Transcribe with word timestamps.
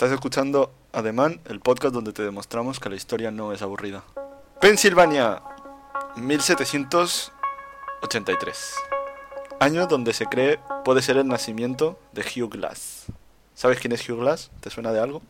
Estás 0.00 0.14
escuchando 0.14 0.72
Ademán, 0.92 1.40
el 1.50 1.60
podcast 1.60 1.92
donde 1.92 2.14
te 2.14 2.22
demostramos 2.22 2.80
que 2.80 2.88
la 2.88 2.96
historia 2.96 3.30
no 3.30 3.52
es 3.52 3.60
aburrida. 3.60 4.02
Pensilvania, 4.58 5.42
1783. 6.16 8.74
Año 9.60 9.86
donde 9.86 10.14
se 10.14 10.24
cree 10.24 10.58
puede 10.86 11.02
ser 11.02 11.18
el 11.18 11.28
nacimiento 11.28 11.98
de 12.12 12.22
Hugh 12.22 12.48
Glass. 12.48 13.08
¿Sabes 13.54 13.78
quién 13.78 13.92
es 13.92 14.08
Hugh 14.08 14.20
Glass? 14.20 14.50
¿Te 14.62 14.70
suena 14.70 14.90
de 14.90 15.00
algo? 15.00 15.20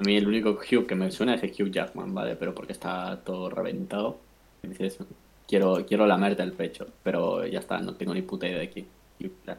A 0.00 0.02
mí 0.02 0.16
el 0.16 0.26
único 0.26 0.58
Hugh 0.58 0.88
que 0.88 0.96
me 0.96 1.12
suena 1.12 1.36
es 1.36 1.60
Hugh 1.60 1.70
Jackman, 1.70 2.12
¿vale? 2.12 2.34
Pero 2.34 2.56
porque 2.56 2.72
está 2.72 3.20
todo 3.24 3.48
reventado. 3.48 4.18
Dices, 4.60 4.98
quiero, 5.46 5.86
quiero 5.86 6.04
lamerte 6.04 6.42
el 6.42 6.52
pecho, 6.52 6.88
pero 7.04 7.46
ya 7.46 7.60
está, 7.60 7.78
no 7.78 7.94
tengo 7.94 8.12
ni 8.12 8.22
puta 8.22 8.48
idea 8.48 8.58
de 8.58 8.70
quién. 8.70 8.88
Hugh 9.20 9.34
Glass. 9.44 9.58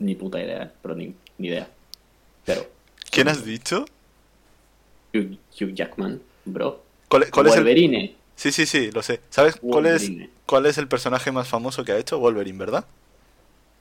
Ni 0.00 0.16
puta 0.16 0.42
idea, 0.42 0.72
pero 0.82 0.96
ni, 0.96 1.14
ni 1.38 1.46
idea. 1.46 1.68
Pero. 2.44 2.66
¿Quién 3.10 3.28
has 3.28 3.44
dicho? 3.44 3.84
Hugh, 5.14 5.38
Hugh 5.60 5.74
Jackman, 5.74 6.20
bro. 6.44 6.82
¿Cuál, 7.08 7.30
cuál 7.30 7.46
es 7.48 7.52
el... 7.54 7.60
Wolverine. 7.60 8.16
Sí, 8.36 8.50
sí, 8.50 8.66
sí, 8.66 8.90
lo 8.90 9.02
sé. 9.02 9.20
¿Sabes 9.30 9.56
cuál 9.56 9.86
es, 9.86 10.08
Wolverine. 10.08 10.30
cuál 10.46 10.66
es 10.66 10.78
el 10.78 10.88
personaje 10.88 11.30
más 11.30 11.48
famoso 11.48 11.84
que 11.84 11.92
ha 11.92 11.98
hecho? 11.98 12.18
Wolverine, 12.18 12.58
¿verdad? 12.58 12.86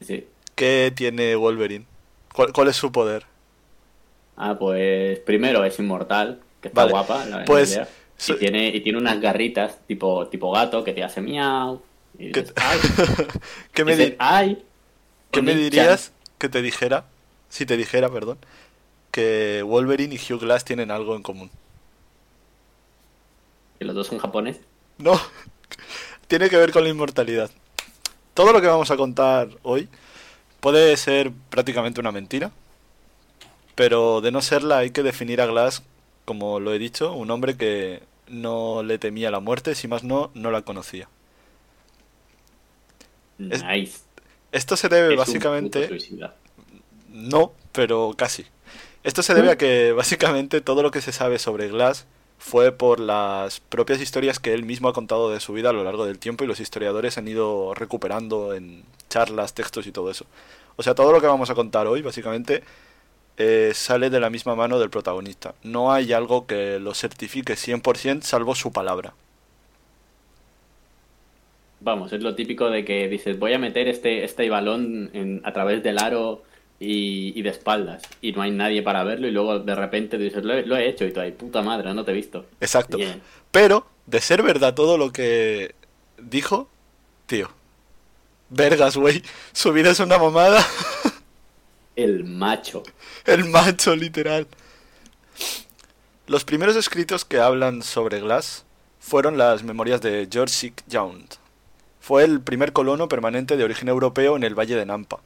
Sí. 0.01 0.27
¿Qué 0.55 0.91
tiene 0.95 1.35
Wolverine? 1.35 1.85
¿Cuál, 2.33 2.51
cuál 2.51 2.67
es 2.67 2.75
su 2.75 2.91
poder? 2.91 3.25
Ah, 4.35 4.57
pues 4.57 5.19
primero 5.19 5.63
es 5.63 5.77
inmortal, 5.79 6.39
que 6.61 6.67
está 6.69 6.81
Vale, 6.81 6.91
guapa, 6.91 7.25
la 7.25 7.45
pues, 7.45 7.71
idea. 7.71 7.87
Y 8.27 8.33
tiene, 8.35 8.67
y 8.69 8.81
tiene 8.81 8.99
unas 8.99 9.19
garritas 9.19 9.79
tipo, 9.87 10.27
tipo 10.27 10.51
gato 10.51 10.83
que 10.83 10.93
te 10.93 11.03
hace 11.03 11.21
miau. 11.21 11.81
Y 12.17 12.31
¿Qué, 12.31 12.41
dices, 12.41 12.53
ay, 12.55 12.79
¿Qué 13.73 13.85
me, 13.85 13.95
dices, 13.95 14.09
di- 14.11 14.15
ay, 14.19 14.63
qué 15.31 15.41
me 15.41 15.55
dirías 15.55 16.11
que 16.37 16.49
te 16.49 16.61
dijera, 16.61 17.05
si 17.51 17.65
te 17.65 17.75
dijera, 17.75 18.09
perdón, 18.09 18.37
que 19.11 19.61
Wolverine 19.61 20.15
y 20.15 20.17
Hugh 20.17 20.39
Glass 20.39 20.63
tienen 20.63 20.89
algo 20.89 21.15
en 21.15 21.21
común? 21.21 21.51
Que 23.77 23.85
los 23.85 23.93
dos 23.93 24.07
son 24.07 24.19
japoneses. 24.19 24.63
No, 24.97 25.19
tiene 26.27 26.49
que 26.49 26.55
ver 26.55 26.71
con 26.71 26.83
la 26.83 26.89
inmortalidad. 26.89 27.51
Todo 28.33 28.53
lo 28.53 28.61
que 28.61 28.67
vamos 28.67 28.89
a 28.89 28.97
contar 28.97 29.49
hoy 29.63 29.89
puede 30.61 30.95
ser 30.95 31.33
prácticamente 31.49 31.99
una 31.99 32.13
mentira, 32.13 32.51
pero 33.75 34.21
de 34.21 34.31
no 34.31 34.41
serla 34.41 34.77
hay 34.77 34.91
que 34.91 35.03
definir 35.03 35.41
a 35.41 35.45
Glass, 35.45 35.83
como 36.23 36.61
lo 36.61 36.73
he 36.73 36.79
dicho, 36.79 37.11
un 37.11 37.31
hombre 37.31 37.57
que 37.57 38.01
no 38.29 38.81
le 38.81 38.97
temía 38.97 39.29
la 39.29 39.41
muerte, 39.41 39.75
si 39.75 39.89
más 39.89 40.05
no, 40.05 40.31
no 40.35 40.51
la 40.51 40.61
conocía. 40.61 41.09
Nice. 43.37 43.99
Esto 44.53 44.77
se 44.77 44.87
debe 44.87 45.15
Es 45.15 45.17
básicamente... 45.17 45.89
No, 47.11 47.53
pero 47.71 48.13
casi. 48.17 48.45
Esto 49.03 49.23
se 49.23 49.33
debe 49.33 49.51
a 49.51 49.57
que 49.57 49.91
básicamente 49.95 50.61
todo 50.61 50.83
lo 50.83 50.91
que 50.91 51.01
se 51.01 51.11
sabe 51.11 51.39
sobre 51.39 51.67
Glass 51.69 52.05
fue 52.37 52.71
por 52.71 52.99
las 52.99 53.59
propias 53.59 54.01
historias 54.01 54.39
que 54.39 54.53
él 54.53 54.63
mismo 54.63 54.87
ha 54.89 54.93
contado 54.93 55.29
de 55.31 55.39
su 55.39 55.53
vida 55.53 55.69
a 55.69 55.73
lo 55.73 55.83
largo 55.83 56.05
del 56.05 56.17
tiempo 56.19 56.43
y 56.43 56.47
los 56.47 56.59
historiadores 56.59 57.17
han 57.17 57.27
ido 57.27 57.73
recuperando 57.75 58.53
en 58.55 58.83
charlas, 59.09 59.53
textos 59.53 59.85
y 59.87 59.91
todo 59.91 60.09
eso. 60.09 60.25
O 60.75 60.83
sea, 60.83 60.95
todo 60.95 61.11
lo 61.11 61.21
que 61.21 61.27
vamos 61.27 61.49
a 61.49 61.55
contar 61.55 61.85
hoy 61.87 62.01
básicamente 62.01 62.63
eh, 63.37 63.71
sale 63.75 64.09
de 64.09 64.19
la 64.19 64.29
misma 64.31 64.55
mano 64.55 64.79
del 64.79 64.89
protagonista. 64.89 65.53
No 65.63 65.91
hay 65.91 66.13
algo 66.13 66.47
que 66.47 66.79
lo 66.79 66.93
certifique 66.95 67.53
100% 67.53 68.21
salvo 68.23 68.55
su 68.55 68.71
palabra. 68.71 69.13
Vamos, 71.79 72.13
es 72.13 72.21
lo 72.21 72.35
típico 72.35 72.69
de 72.69 72.85
que 72.85 73.07
dices, 73.07 73.39
voy 73.39 73.53
a 73.53 73.59
meter 73.59 73.87
este, 73.87 74.23
este 74.23 74.49
balón 74.49 75.09
en- 75.13 75.41
a 75.43 75.51
través 75.53 75.81
del 75.81 75.97
aro 75.97 76.43
y, 76.81 77.37
y 77.39 77.43
de 77.43 77.49
espaldas. 77.49 78.01
Y 78.21 78.31
no 78.31 78.41
hay 78.41 78.49
nadie 78.49 78.81
para 78.81 79.03
verlo 79.03 79.27
y 79.27 79.31
luego 79.31 79.59
de 79.59 79.75
repente 79.75 80.17
dices, 80.17 80.43
lo 80.43 80.53
he, 80.53 80.65
lo 80.65 80.75
he 80.75 80.89
hecho 80.89 81.05
y 81.05 81.13
tú, 81.13 81.19
ay, 81.19 81.31
puta 81.31 81.61
madre, 81.61 81.93
no 81.93 82.03
te 82.03 82.11
he 82.11 82.15
visto. 82.15 82.47
Exacto. 82.59 82.97
Pero, 83.51 83.85
de 84.07 84.19
ser 84.19 84.41
verdad 84.41 84.73
todo 84.73 84.97
lo 84.97 85.13
que 85.13 85.75
dijo, 86.17 86.69
tío. 87.27 87.49
Vergas, 88.49 88.97
güey. 88.97 89.21
Su 89.53 89.71
vida 89.71 89.91
es 89.91 89.99
una 89.99 90.17
mamada. 90.17 90.65
El 91.95 92.23
macho. 92.23 92.81
El 93.25 93.45
macho, 93.45 93.95
literal. 93.95 94.47
Los 96.25 96.45
primeros 96.45 96.75
escritos 96.75 97.25
que 97.25 97.39
hablan 97.39 97.83
sobre 97.83 98.21
Glass 98.21 98.65
fueron 98.99 99.37
las 99.37 99.63
memorias 99.63 100.01
de 100.01 100.27
George 100.31 100.53
Sick 100.53 100.83
Yount. 100.87 101.35
Fue 101.99 102.23
el 102.23 102.41
primer 102.41 102.73
colono 102.73 103.07
permanente 103.07 103.57
de 103.57 103.63
origen 103.63 103.89
europeo 103.89 104.35
en 104.35 104.43
el 104.43 104.57
Valle 104.57 104.75
de 104.75 104.85
Nampa. 104.85 105.19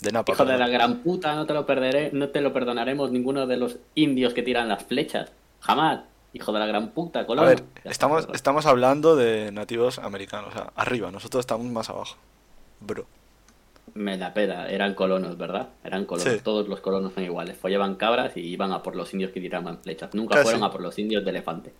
De 0.00 0.12
Napa. 0.12 0.32
Hijo 0.32 0.44
de 0.44 0.58
la 0.58 0.68
gran 0.68 0.98
puta, 0.98 1.34
no 1.34 1.46
te 1.46 1.54
lo 1.54 1.64
perderé, 1.66 2.10
no 2.12 2.28
te 2.28 2.40
lo 2.40 2.52
perdonaremos 2.52 3.10
ninguno 3.10 3.46
de 3.46 3.56
los 3.56 3.76
indios 3.94 4.34
que 4.34 4.42
tiran 4.42 4.68
las 4.68 4.84
flechas. 4.84 5.30
Jamás. 5.60 6.00
Hijo 6.32 6.52
de 6.52 6.58
la 6.58 6.66
gran 6.66 6.88
puta, 6.90 7.20
A 7.20 7.26
colono. 7.26 7.46
ver, 7.48 7.62
estamos, 7.84 8.28
estamos 8.34 8.66
hablando 8.66 9.14
de 9.16 9.52
nativos 9.52 9.98
americanos, 10.00 10.48
o 10.50 10.52
sea, 10.52 10.72
arriba, 10.74 11.10
nosotros 11.12 11.40
estamos 11.40 11.64
más 11.66 11.88
abajo. 11.90 12.16
Bro. 12.80 13.06
Me 13.94 14.16
la 14.16 14.34
pela, 14.34 14.68
eran 14.68 14.94
colonos, 14.94 15.38
¿verdad? 15.38 15.68
Eran 15.84 16.04
colonos, 16.06 16.32
Sí. 16.34 16.40
todos 16.42 16.66
los 16.68 16.80
colonos 16.80 17.12
son 17.14 17.22
iguales. 17.22 17.56
Follaban 17.56 17.94
cabras 17.94 18.36
y 18.36 18.40
iban 18.40 18.72
a 18.72 18.82
por 18.82 18.96
los 18.96 19.12
indios 19.12 19.30
que 19.30 19.40
tiraban 19.40 19.78
flechas. 19.78 20.12
Nunca 20.12 20.34
Casi. 20.34 20.44
fueron 20.44 20.64
a 20.64 20.72
por 20.72 20.80
los 20.80 20.98
indios 20.98 21.24
de 21.24 21.30
elefante. 21.30 21.72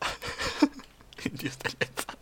Indios 1.24 1.58
de 1.60 1.70
lefa. 1.80 2.14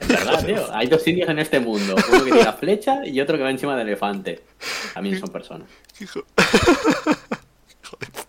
Es 0.00 0.08
verdad, 0.08 0.44
tío. 0.44 0.74
Hay 0.74 0.86
dos 0.88 1.06
indios 1.06 1.28
en 1.28 1.38
este 1.38 1.60
mundo. 1.60 1.94
Uno 2.12 2.24
que 2.24 2.32
tira 2.32 2.52
flecha 2.52 3.06
y 3.06 3.20
otro 3.20 3.36
que 3.36 3.42
va 3.42 3.50
encima 3.50 3.76
del 3.76 3.88
elefante. 3.88 4.42
También 4.94 5.18
son 5.18 5.28
personas. 5.30 5.68
Hijo. 6.00 6.24
De 7.98 8.06
puta. 8.06 8.26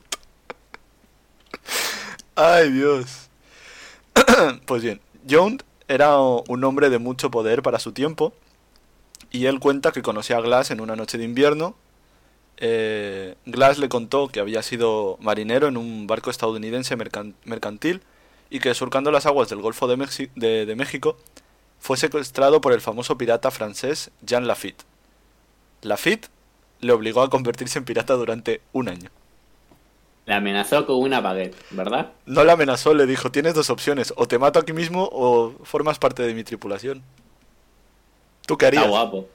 Ay, 2.36 2.72
Dios. 2.72 3.30
pues 4.66 4.84
bien, 4.84 5.02
Jones 5.30 5.64
era 5.88 6.20
un 6.20 6.64
hombre 6.64 6.90
de 6.90 7.00
mucho 7.00 7.32
poder 7.32 7.62
para 7.62 7.80
su 7.80 7.92
tiempo. 7.92 8.34
Y 9.32 9.46
él 9.46 9.60
cuenta 9.60 9.92
que 9.92 10.02
conoció 10.02 10.38
a 10.38 10.42
Glass 10.42 10.72
en 10.72 10.80
una 10.82 10.96
noche 10.96 11.18
de 11.18 11.24
invierno. 11.26 11.76
Eh, 12.58 13.36
Glass 13.46 13.78
le 13.78 13.90
contó 13.90 14.30
que 14.30 14.40
había 14.40 14.64
sido 14.64 15.18
marinero 15.22 15.68
en 15.68 15.78
un 15.78 16.08
barco 16.08 16.30
estadounidense 16.32 16.98
mercan- 16.98 17.34
mercantil 17.44 18.02
y 18.50 18.60
que 18.60 18.74
surcando 18.74 19.12
las 19.12 19.26
aguas 19.26 19.50
del 19.50 19.60
Golfo 19.62 19.88
de, 19.88 19.98
Mexi- 19.98 20.32
de 20.36 20.76
México 20.76 21.18
fue 21.88 21.96
secuestrado 21.96 22.60
por 22.60 22.74
el 22.74 22.82
famoso 22.82 23.18
pirata 23.18 23.50
francés 23.50 24.12
Jean 24.22 24.46
Lafitte. 24.46 24.84
Lafitte 25.84 26.28
le 26.82 26.92
obligó 26.92 27.22
a 27.22 27.30
convertirse 27.30 27.80
en 27.80 27.86
pirata 27.86 28.16
durante 28.16 28.60
un 28.74 28.90
año. 28.90 29.10
Le 30.26 30.34
amenazó 30.34 30.86
con 30.86 30.98
una 30.98 31.22
baguette, 31.22 31.56
¿verdad? 31.72 32.12
No 32.26 32.44
le 32.44 32.52
amenazó, 32.52 32.94
le 32.94 33.06
dijo, 33.06 33.32
tienes 33.32 33.54
dos 33.54 33.70
opciones, 33.70 34.14
o 34.18 34.28
te 34.28 34.38
mato 34.38 34.60
aquí 34.60 34.74
mismo 34.74 35.08
o 35.14 35.54
formas 35.64 35.98
parte 35.98 36.24
de 36.24 36.34
mi 36.34 36.44
tripulación. 36.44 37.04
¿Tú 38.46 38.58
qué 38.58 38.66
harías? 38.66 38.84
Está 38.84 38.90
guapo. 38.90 39.30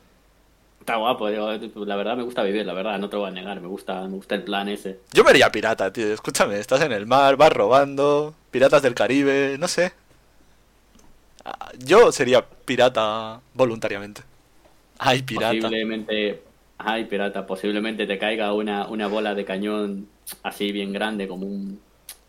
Está 0.81 0.97
guapo, 0.97 1.31
la 1.31 1.97
verdad 1.97 2.19
me 2.19 2.23
gusta 2.23 2.43
vivir, 2.43 2.67
la 2.67 2.75
verdad, 2.75 2.99
no 2.99 3.09
te 3.09 3.17
lo 3.17 3.21
voy 3.21 3.31
a 3.31 3.33
negar, 3.33 3.63
me 3.63 3.69
gusta, 3.69 4.03
me 4.03 4.17
gusta 4.17 4.35
el 4.35 4.43
plan 4.43 4.69
ese. 4.69 5.01
Yo 5.15 5.25
me 5.25 5.31
haría 5.31 5.51
pirata, 5.51 5.91
tío. 5.91 6.13
Escúchame, 6.13 6.59
estás 6.59 6.83
en 6.83 6.93
el 6.93 7.07
mar, 7.07 7.37
vas 7.37 7.53
robando, 7.53 8.35
piratas 8.51 8.83
del 8.83 8.95
Caribe, 8.95 9.57
no 9.59 9.69
sé. 9.69 9.95
Yo 11.79 12.13
sería 12.13 12.45
pirata 12.45 13.41
voluntariamente. 13.55 14.23
Ay, 14.99 15.23
pirata. 15.23 15.53
Posiblemente, 15.55 16.43
ay 16.79 17.05
pirata, 17.07 17.47
posiblemente 17.47 18.07
te 18.07 18.19
caiga 18.19 18.53
una, 18.53 18.87
una 18.87 19.07
bola 19.09 19.35
de 19.35 19.45
cañón 19.45 20.09
así 20.43 20.71
bien 20.73 20.93
grande 20.93 21.27
como 21.27 21.47
un, 21.47 21.81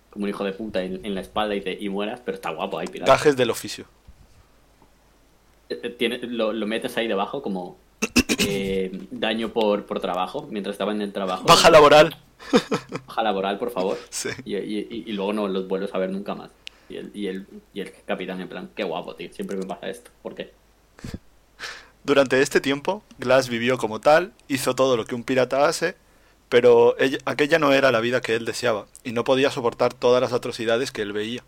como 0.09 0.23
un 0.23 0.29
hijo 0.29 0.43
de 0.43 0.53
puta 0.53 0.81
en, 0.83 1.05
en 1.05 1.13
la 1.13 1.21
espalda 1.21 1.53
y, 1.55 1.61
te, 1.61 1.77
y 1.79 1.89
mueras, 1.89 2.21
pero 2.25 2.35
está 2.35 2.49
guapo, 2.51 2.79
ay 2.79 2.87
pirata. 2.87 3.11
Gajes 3.11 3.35
del 3.37 3.49
oficio. 3.51 3.85
Eh, 5.69 5.79
eh, 5.83 5.89
tiene- 5.89 6.19
lo, 6.23 6.51
lo 6.53 6.65
metes 6.67 6.97
ahí 6.97 7.07
debajo 7.07 7.41
como 7.41 7.77
eh, 8.39 8.91
daño 9.11 9.49
por, 9.49 9.85
por 9.85 9.99
trabajo, 9.99 10.47
mientras 10.49 10.73
estaba 10.73 10.91
en 10.91 11.01
el 11.01 11.13
trabajo. 11.13 11.43
Baja 11.45 11.69
laboral. 11.69 12.15
Baja 13.07 13.23
laboral, 13.23 13.57
por 13.59 13.71
favor. 13.71 13.97
Sí. 14.09 14.29
Y- 14.45 14.55
y- 14.57 15.03
y 15.07 15.11
luego 15.13 15.33
no 15.33 15.47
los 15.47 15.67
vuelves 15.67 15.93
a 15.93 15.97
ver 15.99 16.09
nunca 16.09 16.33
más. 16.35 16.49
Y 16.93 16.97
el, 16.97 17.11
y, 17.15 17.27
el, 17.27 17.47
y 17.73 17.81
el 17.81 17.93
capitán 18.05 18.41
en 18.41 18.49
plan, 18.49 18.71
qué 18.75 18.83
guapo, 18.83 19.15
tío, 19.15 19.31
siempre 19.33 19.57
me 19.57 19.65
pasa 19.65 19.89
esto. 19.89 20.11
¿Por 20.21 20.35
qué? 20.35 20.53
Durante 22.03 22.41
este 22.41 22.61
tiempo, 22.61 23.03
Glass 23.17 23.49
vivió 23.49 23.77
como 23.77 23.99
tal, 24.01 24.33
hizo 24.47 24.75
todo 24.75 24.97
lo 24.97 25.05
que 25.05 25.15
un 25.15 25.23
pirata 25.23 25.67
hace, 25.67 25.95
pero 26.49 26.97
ella- 26.99 27.19
aquella 27.25 27.59
no 27.59 27.73
era 27.73 27.91
la 27.91 28.01
vida 28.01 28.21
que 28.21 28.35
él 28.35 28.45
deseaba, 28.45 28.87
y 29.03 29.13
no 29.13 29.23
podía 29.23 29.51
soportar 29.51 29.93
todas 29.93 30.21
las 30.21 30.33
atrocidades 30.33 30.91
que 30.91 31.01
él 31.01 31.13
veía. 31.13 31.43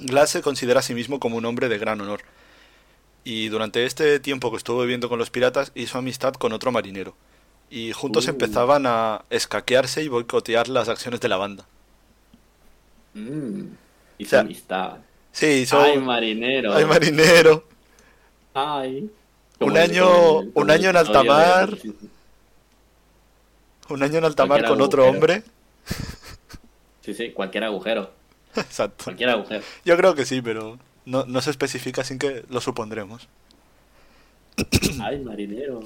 Glass 0.00 0.30
se 0.30 0.42
considera 0.42 0.80
a 0.80 0.82
sí 0.82 0.94
mismo 0.94 1.20
como 1.20 1.36
un 1.36 1.44
hombre 1.44 1.68
de 1.68 1.78
gran 1.78 2.00
honor, 2.00 2.22
y 3.24 3.48
durante 3.48 3.84
este 3.86 4.20
tiempo 4.20 4.50
que 4.50 4.56
estuvo 4.56 4.80
viviendo 4.82 5.08
con 5.08 5.18
los 5.18 5.30
piratas 5.30 5.72
hizo 5.74 5.98
amistad 5.98 6.34
con 6.34 6.52
otro 6.52 6.72
marinero, 6.72 7.16
y 7.70 7.92
juntos 7.92 8.26
Uh. 8.26 8.30
empezaban 8.30 8.84
a 8.86 9.24
escaquearse 9.30 10.02
y 10.02 10.08
boicotear 10.08 10.68
las 10.68 10.88
acciones 10.88 11.20
de 11.20 11.28
la 11.28 11.36
banda. 11.36 11.66
Mm, 13.14 13.76
hizo 14.20 14.28
O 14.28 14.30
sea, 14.30 14.40
amistad. 14.40 14.96
Sí, 15.32 15.46
hizo... 15.46 15.80
Ay, 15.80 15.98
marinero. 15.98 16.74
Ay, 16.74 16.84
marinero. 16.84 17.64
Ay. 18.54 19.10
Un 19.60 19.76
año- 19.76 20.40
el- 20.40 20.50
un 20.54 20.70
año 20.70 20.84
en 20.90 20.96
el 20.96 20.96
alta 20.96 21.20
episodio 21.20 21.38
de- 21.38 21.46
mar. 21.66 21.78
Un 23.88 24.02
año 24.02 24.18
en 24.18 24.24
alta 24.24 24.46
mar 24.46 24.60
Cualquier 24.60 24.70
con 24.78 24.80
otro 24.82 25.06
hombre. 25.06 25.42
Sí, 27.04 27.14
sí, 27.14 27.30
cualquier 27.32 27.64
agujero. 27.64 28.10
Exacto. 28.56 29.04
Cualquier 29.04 29.30
agujero. 29.30 29.62
Yo 29.84 29.96
creo 29.96 30.14
que 30.14 30.24
sí, 30.24 30.40
pero 30.42 30.78
no, 31.04 31.24
no 31.26 31.40
se 31.42 31.50
especifica 31.50 32.04
sin 32.04 32.18
que 32.18 32.44
lo 32.48 32.60
supondremos. 32.60 33.28
Ay, 35.02 35.18
marinero. 35.20 35.80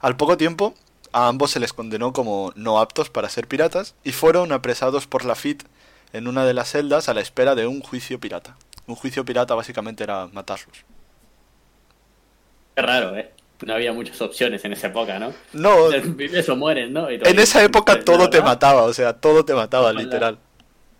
Al 0.00 0.16
poco 0.16 0.36
tiempo, 0.36 0.74
a 1.12 1.28
ambos 1.28 1.50
se 1.50 1.60
les 1.60 1.72
condenó 1.72 2.12
como 2.12 2.52
no 2.56 2.78
aptos 2.80 3.10
para 3.10 3.28
ser 3.28 3.46
piratas 3.46 3.94
y 4.04 4.12
fueron 4.12 4.52
apresados 4.52 5.06
por 5.06 5.24
la 5.24 5.34
FIT 5.34 5.62
en 6.14 6.28
una 6.28 6.46
de 6.46 6.54
las 6.54 6.70
celdas 6.70 7.08
a 7.08 7.14
la 7.14 7.20
espera 7.20 7.56
de 7.56 7.66
un 7.66 7.80
juicio 7.80 8.20
pirata. 8.20 8.56
Un 8.86 8.94
juicio 8.94 9.24
pirata 9.24 9.54
básicamente 9.56 10.04
era 10.04 10.28
matarlos. 10.28 10.84
Qué 12.76 12.82
raro, 12.82 13.16
¿eh? 13.16 13.32
No 13.66 13.74
había 13.74 13.92
muchas 13.92 14.20
opciones 14.22 14.64
en 14.64 14.74
esa 14.74 14.86
época, 14.86 15.18
¿no? 15.18 15.32
No, 15.52 15.88
Vives 16.04 16.48
o 16.48 16.54
mueres, 16.54 16.88
¿no? 16.88 17.10
Y 17.10 17.16
en 17.16 17.38
esa 17.40 17.64
época 17.64 17.96
¿la 17.96 18.04
todo 18.04 18.30
te 18.30 18.40
mataba, 18.40 18.82
o 18.82 18.92
sea, 18.92 19.14
todo 19.14 19.44
te 19.44 19.54
mataba, 19.54 19.92
literal. 19.92 20.38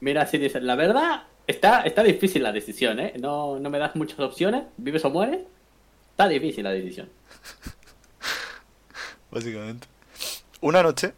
Mira, 0.00 0.26
si 0.26 0.38
dices, 0.38 0.61
la 0.64 0.75
verdad, 0.75 1.22
está, 1.46 1.82
está 1.82 2.02
difícil 2.02 2.43
la 2.43 2.50
decisión, 2.50 2.99
¿eh? 2.99 3.14
No, 3.20 3.60
no 3.60 3.70
me 3.70 3.78
das 3.78 3.94
muchas 3.94 4.19
opciones, 4.19 4.64
vives 4.78 5.05
o 5.05 5.10
mueres. 5.10 5.43
Está 6.10 6.26
difícil 6.26 6.64
la 6.64 6.70
decisión. 6.70 7.08
básicamente. 9.31 9.87
Una 10.60 10.82
noche, 10.82 11.12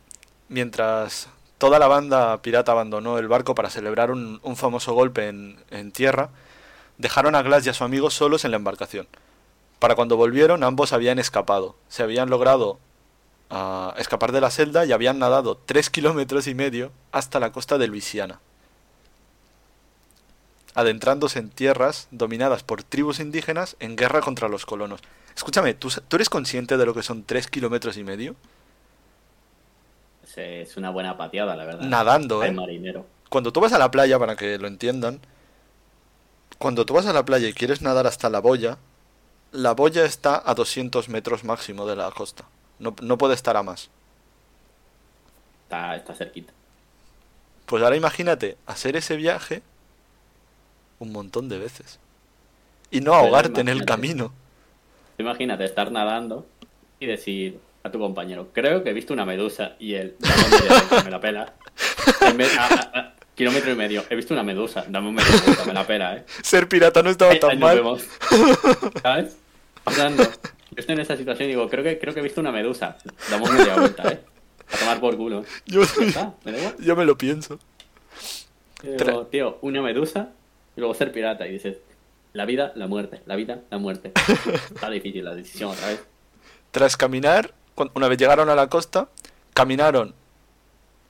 mientras 0.49 1.31
toda 1.59 1.79
la 1.79 1.89
banda 1.89 2.41
pirata 2.43 2.73
abandonó 2.73 3.19
el 3.19 3.29
barco 3.29 3.55
para 3.55 3.71
celebrar 3.71 4.11
un, 4.11 4.41
famoso 4.57 4.93
golpe 4.93 5.29
en, 5.29 5.93
tierra, 5.93 6.31
dejaron 6.99 7.35
a 7.35 7.43
Glass 7.43 7.67
y 7.67 7.71
a 7.71 7.75
su 7.75 7.85
amigo 7.85 8.11
solos 8.11 8.45
en 8.45 8.51
la 8.51 8.57
embarcación. 8.57 9.07
Para 9.79 9.95
cuando 9.95 10.17
volvieron, 10.17 10.63
ambos 10.65 10.93
habían 10.93 11.19
escapado. 11.19 11.77
Se 11.89 12.03
habían 12.03 12.31
logrado 12.31 12.79
ah, 13.51 13.95
escapar 13.99 14.33
de 14.33 14.41
la 14.41 14.51
celda 14.51 14.87
y 14.87 14.93
habían 14.93 15.19
nadado 15.19 15.57
tres 15.57 15.91
kilómetros 15.91 16.47
y 16.47 16.55
medio 16.55 16.93
hasta 17.13 17.41
la 17.41 17.53
costa 17.53 17.79
de 17.79 17.87
Luisiana. 17.87 18.41
Adentrándose 20.75 21.39
en 21.39 21.51
tierras 21.51 22.09
dominadas 22.11 22.63
por 22.63 22.83
tribus 22.83 23.19
indígenas 23.21 23.77
en 23.81 23.97
guerra 23.97 24.21
contra 24.21 24.49
los 24.49 24.67
colonos. 24.67 25.01
Escúchame, 25.35 25.75
¿tú, 25.75 25.91
sa- 25.91 26.03
¿tú 26.03 26.17
eres 26.17 26.29
consciente 26.29 26.77
de 26.77 26.87
lo 26.87 26.95
que 26.95 27.03
son 27.03 27.23
tres 27.25 27.49
kilómetros 27.49 27.97
y 27.97 28.05
medio? 28.05 28.37
Es, 30.37 30.77
una 30.77 30.91
buena 30.91 31.17
pateada, 31.17 31.57
la 31.57 31.65
verdad. 31.65 31.89
Nadando, 31.89 32.43
Ay, 32.43 32.51
¿eh? 32.51 32.53
marinero. 32.53 33.07
Cuando 33.29 33.53
tú 33.53 33.61
vas 33.61 33.73
a 33.73 33.79
la 33.79 33.91
playa, 33.91 34.19
para 34.19 34.37
que 34.37 34.59
lo 34.59 34.69
entiendan, 34.69 35.21
cuando 36.59 36.87
tú 36.87 36.95
vas 36.95 37.07
a 37.07 37.13
la 37.13 37.25
playa 37.25 37.49
y 37.49 37.53
quieres 37.53 37.83
nadar 37.83 38.07
hasta 38.07 38.31
la 38.31 38.41
boya, 38.41 38.79
la 39.53 39.73
boya 39.73 40.05
está 40.05 40.43
a 40.45 40.55
200 40.55 41.09
metros 41.09 41.45
máximo 41.45 41.87
de 41.87 41.97
la 41.97 42.11
costa. 42.11 42.45
No, 42.79 42.95
no 43.01 43.19
puede 43.19 43.35
estar 43.35 43.57
a 43.57 43.63
más. 43.63 43.91
Está, 45.65 45.97
está 45.97 46.15
cerquita. 46.15 46.53
Pues 47.65 47.83
ahora 47.83 47.97
imagínate 47.97 48.57
hacer 48.67 48.97
ese 48.97 49.17
viaje 49.17 49.63
un 50.99 51.13
montón 51.13 51.49
de 51.49 51.59
veces. 51.59 51.99
Y 52.91 53.01
no 53.01 53.15
ahogarte 53.15 53.61
en 53.61 53.69
el 53.69 53.85
camino. 53.85 54.33
Imagínate 55.19 55.65
estar 55.65 55.91
nadando 55.91 56.47
y 57.01 57.07
decir 57.07 57.61
a 57.87 57.91
tu 57.93 57.99
compañero, 57.99 58.49
creo 58.53 58.83
que 58.83 58.91
he 58.91 58.93
visto 58.93 59.13
una 59.13 59.25
medusa 59.25 59.77
y 59.79 59.95
él, 59.95 60.17
me 61.05 61.11
la 61.11 61.21
pela. 61.21 61.55
En 62.23 62.37
vez- 62.37 62.57
a- 62.59 62.67
a- 62.67 62.99
a- 63.01 63.15
kilómetro 63.35 63.71
y 63.73 63.77
medio, 63.77 64.05
he 64.11 64.17
visto 64.17 64.33
una 64.35 64.43
medusa, 64.43 64.85
dame 64.89 65.09
un 65.09 65.15
medio 65.15 65.31
vuelta, 65.45 65.65
me 65.65 65.73
la 65.75 65.87
pela, 65.87 66.17
eh. 66.17 66.25
Ser 66.43 66.69
pirata 66.69 67.03
no 67.03 67.11
estaba 67.11 67.33
Ahí- 67.33 67.41
tan 67.41 67.51
ahí 67.51 67.57
nos 67.59 67.69
mal. 67.69 67.77
vemos. 67.77 68.05
¿Sabes? 69.03 69.37
Yo 69.87 70.77
estoy 70.77 70.95
en 70.95 71.01
esa 71.01 71.17
situación 71.17 71.49
y 71.49 71.53
digo, 71.53 71.69
creo 71.69 71.85
que, 71.85 71.99
creo 71.99 72.13
que 72.15 72.21
he 72.21 72.23
visto 72.23 72.41
una 72.41 72.53
medusa. 72.53 72.97
Damos 73.31 73.51
media 73.53 73.77
vuelta, 73.77 74.11
eh. 74.13 74.21
A 74.73 74.77
tomar 74.79 75.01
por 75.01 75.17
culo. 75.17 75.45
Yo, 75.67 75.83
me 76.45 76.55
yo 76.81 76.97
me 76.97 77.05
lo 77.05 77.17
pienso. 77.17 77.59
Y 78.83 78.89
digo, 79.03 79.27
tío, 79.27 79.59
una 79.63 79.81
medusa 79.81 80.31
y 80.77 80.81
luego 80.81 80.93
ser 80.95 81.13
pirata. 81.13 81.47
Y 81.47 81.53
dices, 81.53 81.77
la 82.33 82.45
vida, 82.47 82.73
la 82.75 82.87
muerte, 82.89 83.21
la 83.27 83.37
vida, 83.37 83.61
la 83.71 83.79
muerte. 83.79 84.13
Está 84.75 84.91
difícil 84.91 85.25
la 85.25 85.35
decisión 85.35 85.71
otra 85.71 85.89
vez. 85.89 86.03
Tras 86.73 86.97
caminar, 86.97 87.55
una 87.95 88.09
vez 88.09 88.19
llegaron 88.19 88.49
a 88.49 88.55
la 88.55 88.69
costa, 88.69 89.09
caminaron 89.55 90.15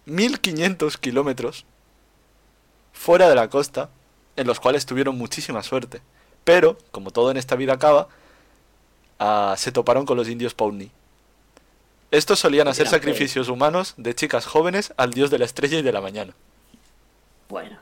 1500 0.07 0.97
kilómetros 0.99 1.65
fuera 2.93 3.29
de 3.29 3.35
la 3.35 3.49
costa, 3.49 3.91
en 4.37 4.47
los 4.47 4.61
cuales 4.61 4.87
tuvieron 4.87 5.17
muchísima 5.17 5.63
suerte. 5.63 6.01
Pero, 6.45 6.79
como 6.91 7.11
todo 7.11 7.31
en 7.31 7.37
esta 7.37 7.57
vida 7.57 7.75
acaba, 7.75 8.09
ah, 9.19 9.55
se 9.57 9.73
toparon 9.73 10.07
con 10.07 10.17
los 10.17 10.29
indios 10.29 10.55
Pawnee. 10.55 10.91
Estos 12.11 12.39
solían 12.39 12.69
hacer 12.69 12.85
pues. 12.85 12.93
sacrificios 12.93 13.49
humanos 13.49 13.95
de 13.97 14.15
chicas 14.15 14.47
jóvenes 14.47 14.95
al 14.97 15.13
dios 15.13 15.31
de 15.31 15.39
la 15.39 15.45
estrella 15.45 15.79
y 15.79 15.83
de 15.83 15.93
la 15.93 16.01
mañana. 16.01 16.35
Bueno, 17.49 17.79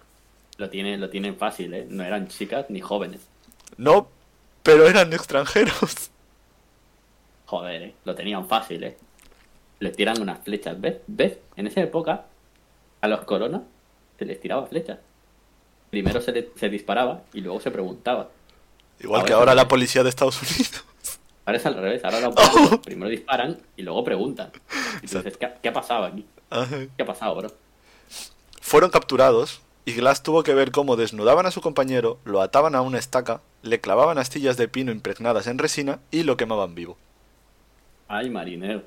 lo 0.56 0.70
tienen, 0.70 1.00
lo 1.00 1.10
tienen 1.10 1.36
fácil, 1.36 1.74
¿eh? 1.74 1.86
No 1.88 2.02
eran 2.04 2.28
chicas 2.28 2.66
ni 2.68 2.80
jóvenes. 2.80 3.20
No, 3.76 4.08
pero 4.62 4.88
eran 4.88 5.12
extranjeros. 5.12 6.10
Joder, 7.54 7.82
¿eh? 7.84 7.94
Lo 8.04 8.16
tenían 8.16 8.48
fácil, 8.48 8.82
¿eh? 8.82 8.96
Les 9.78 9.94
tiran 9.94 10.20
unas 10.20 10.42
flechas, 10.42 10.80
¿ves? 10.80 10.96
¿Ves? 11.06 11.38
En 11.54 11.68
esa 11.68 11.82
época, 11.82 12.24
a 13.00 13.06
los 13.06 13.20
coronas 13.20 13.60
se 14.18 14.24
les 14.24 14.40
tiraba 14.40 14.66
flechas. 14.66 14.98
Primero 15.88 16.20
se, 16.20 16.32
le- 16.32 16.50
se 16.56 16.68
disparaba 16.68 17.22
y 17.32 17.42
luego 17.42 17.60
se 17.60 17.70
preguntaba. 17.70 18.28
Igual 18.98 19.20
Ahora 19.20 19.28
que 19.28 19.32
ahora 19.34 19.54
la 19.54 19.68
policía 19.68 20.02
de 20.02 20.08
Estados 20.08 20.42
Unidos. 20.42 20.84
Ahora 21.46 21.58
es 21.58 21.66
al 21.66 21.74
revés, 21.76 22.02
ahora 22.04 22.20
los 22.20 22.34
blancos 22.34 22.78
primero 22.84 23.08
disparan 23.10 23.58
y 23.76 23.82
luego 23.82 24.02
preguntan. 24.02 24.50
Y 25.02 25.06
tú 25.06 25.18
dices, 25.18 25.36
¿qué, 25.36 25.50
qué 25.62 25.68
ha 25.68 25.72
pasado 25.74 26.04
aquí? 26.06 26.26
Ajá. 26.50 26.78
¿Qué 26.96 27.02
ha 27.02 27.06
pasado, 27.06 27.36
bro? 27.36 27.48
Fueron 28.62 28.90
capturados 28.90 29.60
y 29.84 29.92
Glass 29.92 30.22
tuvo 30.24 30.42
que 30.42 30.54
ver 30.54 30.70
cómo 30.72 30.96
desnudaban 30.96 31.44
a 31.46 31.50
su 31.52 31.60
compañero, 31.60 32.18
lo 32.24 32.40
ataban 32.40 32.74
a 32.74 32.80
una 32.80 32.98
estaca, 32.98 33.42
le 33.62 33.78
clavaban 33.80 34.16
astillas 34.18 34.56
de 34.56 34.68
pino 34.68 34.90
impregnadas 34.90 35.46
en 35.46 35.58
resina 35.58 36.00
y 36.10 36.22
lo 36.22 36.38
quemaban 36.38 36.74
vivo. 36.74 36.96
Ay, 38.08 38.30
marinero. 38.30 38.82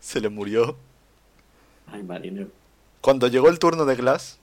Se 0.00 0.20
le 0.20 0.28
murió. 0.28 0.76
Ay, 1.86 2.02
marinero. 2.02 2.48
Cuando 3.00 3.28
llegó 3.28 3.48
el 3.48 3.58
turno 3.58 3.84
de 3.86 3.96
Glass, 3.96 4.38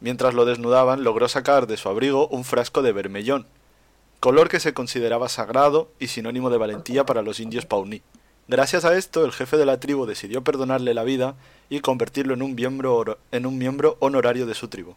mientras 0.00 0.34
lo 0.34 0.44
desnudaban, 0.44 1.04
logró 1.04 1.28
sacar 1.28 1.66
de 1.66 1.76
su 1.76 1.88
abrigo 1.88 2.28
un 2.28 2.44
frasco 2.44 2.82
de 2.82 2.92
vermellón, 2.92 3.46
color 4.20 4.48
que 4.48 4.60
se 4.60 4.74
consideraba 4.74 5.28
sagrado 5.28 5.88
y 5.98 6.08
sinónimo 6.08 6.50
de 6.50 6.58
valentía 6.58 7.04
para 7.06 7.22
los 7.22 7.40
indios 7.40 7.66
Pawnee. 7.66 8.02
Gracias 8.48 8.84
a 8.84 8.96
esto, 8.96 9.24
el 9.24 9.32
jefe 9.32 9.56
de 9.56 9.64
la 9.66 9.80
tribu 9.80 10.04
decidió 10.04 10.42
perdonarle 10.42 10.94
la 10.94 11.04
vida 11.04 11.34
y 11.70 11.80
convertirlo 11.80 12.34
en 12.34 12.42
un 12.42 12.54
miembro, 12.54 13.18
en 13.30 13.46
un 13.46 13.56
miembro 13.56 13.96
honorario 14.00 14.46
de 14.46 14.54
su 14.54 14.68
tribu. 14.68 14.94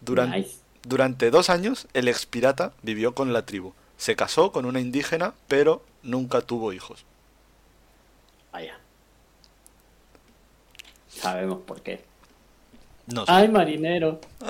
Duran- 0.00 0.30
Nice. 0.30 0.56
Durante 0.86 1.30
dos 1.30 1.48
años, 1.48 1.88
el 1.94 2.08
ex 2.08 2.26
pirata 2.26 2.74
vivió 2.82 3.14
con 3.14 3.32
la 3.32 3.46
tribu. 3.46 3.72
Se 4.04 4.16
casó 4.16 4.52
con 4.52 4.66
una 4.66 4.80
indígena, 4.80 5.32
pero 5.48 5.82
nunca 6.02 6.42
tuvo 6.42 6.74
hijos. 6.74 7.06
Vaya. 8.52 8.78
Sabemos 11.08 11.60
por 11.62 11.80
qué. 11.80 12.04
No, 13.06 13.24
sé. 13.24 13.32
Ay, 13.32 13.48
marinero. 13.48 14.20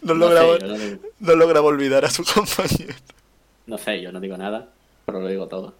no, 0.00 0.14
No 0.14 0.14
lograba, 0.14 0.56
sé, 0.58 0.66
no, 0.66 0.78
digo, 0.78 1.02
no 1.18 1.34
lograba 1.34 1.66
olvidar 1.66 2.06
a 2.06 2.10
su 2.10 2.24
compañero. 2.34 2.94
no 3.66 3.76
sé, 3.76 4.00
yo 4.00 4.10
no 4.10 4.18
digo 4.18 4.38
nada, 4.38 4.70
pero 5.04 5.20
lo 5.20 5.28
digo 5.28 5.46
todo. 5.46 5.74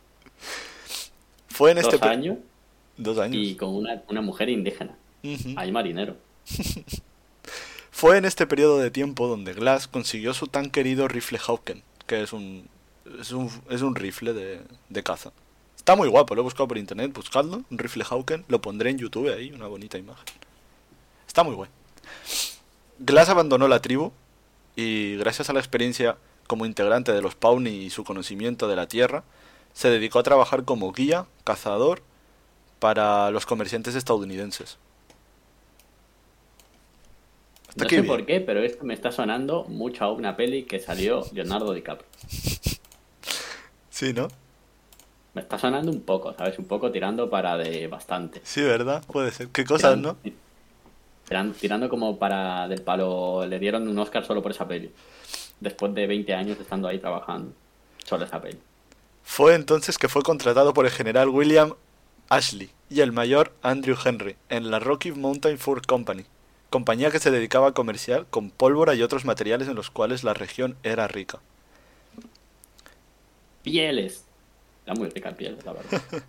Fue 1.48 1.70
en 1.70 1.78
este 1.78 1.96
Dos 1.96 2.02
años 2.06 2.36
Dos 2.98 3.18
años. 3.18 3.34
y 3.42 3.54
con 3.56 3.70
una, 3.70 4.02
una 4.10 4.20
mujer 4.20 4.50
indígena. 4.50 4.94
Ujú. 5.24 5.54
Ay, 5.56 5.72
marinero. 5.72 6.16
Fue 8.00 8.16
en 8.16 8.24
este 8.24 8.46
periodo 8.46 8.78
de 8.78 8.90
tiempo 8.90 9.28
donde 9.28 9.52
Glass 9.52 9.86
consiguió 9.86 10.32
su 10.32 10.46
tan 10.46 10.70
querido 10.70 11.06
rifle 11.06 11.38
Hawken, 11.38 11.82
que 12.06 12.22
es 12.22 12.32
un, 12.32 12.66
es 13.20 13.30
un, 13.30 13.50
es 13.68 13.82
un 13.82 13.94
rifle 13.94 14.32
de, 14.32 14.62
de 14.88 15.02
caza. 15.02 15.32
Está 15.76 15.96
muy 15.96 16.08
guapo, 16.08 16.34
lo 16.34 16.40
he 16.40 16.44
buscado 16.44 16.66
por 16.66 16.78
internet, 16.78 17.12
buscadlo, 17.12 17.62
un 17.70 17.78
rifle 17.78 18.02
Hawken, 18.02 18.46
lo 18.48 18.62
pondré 18.62 18.88
en 18.88 18.96
YouTube 18.96 19.30
ahí, 19.30 19.52
una 19.52 19.66
bonita 19.66 19.98
imagen. 19.98 20.24
Está 21.28 21.42
muy 21.42 21.54
bueno. 21.54 21.70
Glass 23.00 23.28
abandonó 23.28 23.68
la 23.68 23.82
tribu 23.82 24.12
y 24.76 25.16
gracias 25.16 25.50
a 25.50 25.52
la 25.52 25.60
experiencia 25.60 26.16
como 26.46 26.64
integrante 26.64 27.12
de 27.12 27.20
los 27.20 27.34
Pawnee 27.34 27.84
y 27.84 27.90
su 27.90 28.04
conocimiento 28.04 28.66
de 28.66 28.76
la 28.76 28.88
tierra, 28.88 29.24
se 29.74 29.90
dedicó 29.90 30.20
a 30.20 30.22
trabajar 30.22 30.64
como 30.64 30.90
guía, 30.92 31.26
cazador, 31.44 32.00
para 32.78 33.30
los 33.30 33.44
comerciantes 33.44 33.94
estadounidenses. 33.94 34.78
Hasta 37.70 37.84
No 37.84 37.88
sé 37.90 37.96
bien. 38.02 38.06
por 38.06 38.26
qué, 38.26 38.40
pero 38.40 38.60
esto 38.62 38.84
me 38.84 38.94
está 38.94 39.10
sonando 39.12 39.64
mucho 39.64 40.04
a 40.04 40.12
una 40.12 40.36
peli 40.36 40.64
que 40.64 40.78
salió 40.80 41.24
Leonardo 41.32 41.72
DiCaprio. 41.72 42.08
Sí, 43.90 44.12
¿no? 44.14 44.28
Me 45.34 45.42
está 45.42 45.58
sonando 45.58 45.90
un 45.92 46.00
poco, 46.00 46.32
¿sabes? 46.34 46.58
Un 46.58 46.64
poco 46.64 46.90
tirando 46.90 47.28
para 47.28 47.56
de 47.56 47.86
bastante. 47.86 48.40
Sí, 48.44 48.62
¿verdad? 48.62 49.04
Puede 49.06 49.30
ser. 49.30 49.48
¿Qué 49.48 49.64
cosas, 49.64 49.96
no? 49.98 50.16
tiran- 51.28 51.52
tirando 51.52 51.88
como 51.88 52.18
para 52.18 52.66
del 52.66 52.82
palo. 52.82 53.44
Le 53.46 53.58
dieron 53.58 53.86
un 53.86 53.98
Oscar 53.98 54.24
solo 54.24 54.42
por 54.42 54.52
esa 54.52 54.66
peli. 54.66 54.90
Después 55.60 55.94
de 55.94 56.06
20 56.06 56.34
años 56.34 56.58
estando 56.58 56.88
ahí 56.88 56.98
trabajando. 56.98 57.52
Solo 58.04 58.24
esa 58.24 58.40
peli. 58.40 58.58
Fue 59.22 59.54
entonces 59.54 59.98
que 59.98 60.08
fue 60.08 60.22
contratado 60.22 60.72
por 60.72 60.86
el 60.86 60.92
general 60.92 61.28
William 61.28 61.74
Ashley 62.30 62.70
y 62.88 63.00
el 63.02 63.12
mayor 63.12 63.52
Andrew 63.62 63.96
Henry 64.02 64.36
en 64.48 64.70
la 64.70 64.78
Rocky 64.78 65.12
Mountain 65.12 65.58
Fur 65.58 65.86
Company, 65.86 66.24
compañía 66.70 67.10
que 67.10 67.18
se 67.18 67.30
dedicaba 67.30 67.68
a 67.68 67.72
comerciar 67.74 68.26
con 68.30 68.50
pólvora 68.50 68.94
y 68.94 69.02
otros 69.02 69.24
materiales 69.24 69.68
en 69.68 69.74
los 69.74 69.90
cuales 69.90 70.24
la 70.24 70.34
región 70.34 70.76
era 70.82 71.08
rica. 71.08 71.40
Pieles. 73.62 74.24
Era 74.86 74.94
muy 74.94 75.08
rica 75.10 75.32
piel, 75.32 75.58
la 75.64 75.72
verdad. 75.72 76.02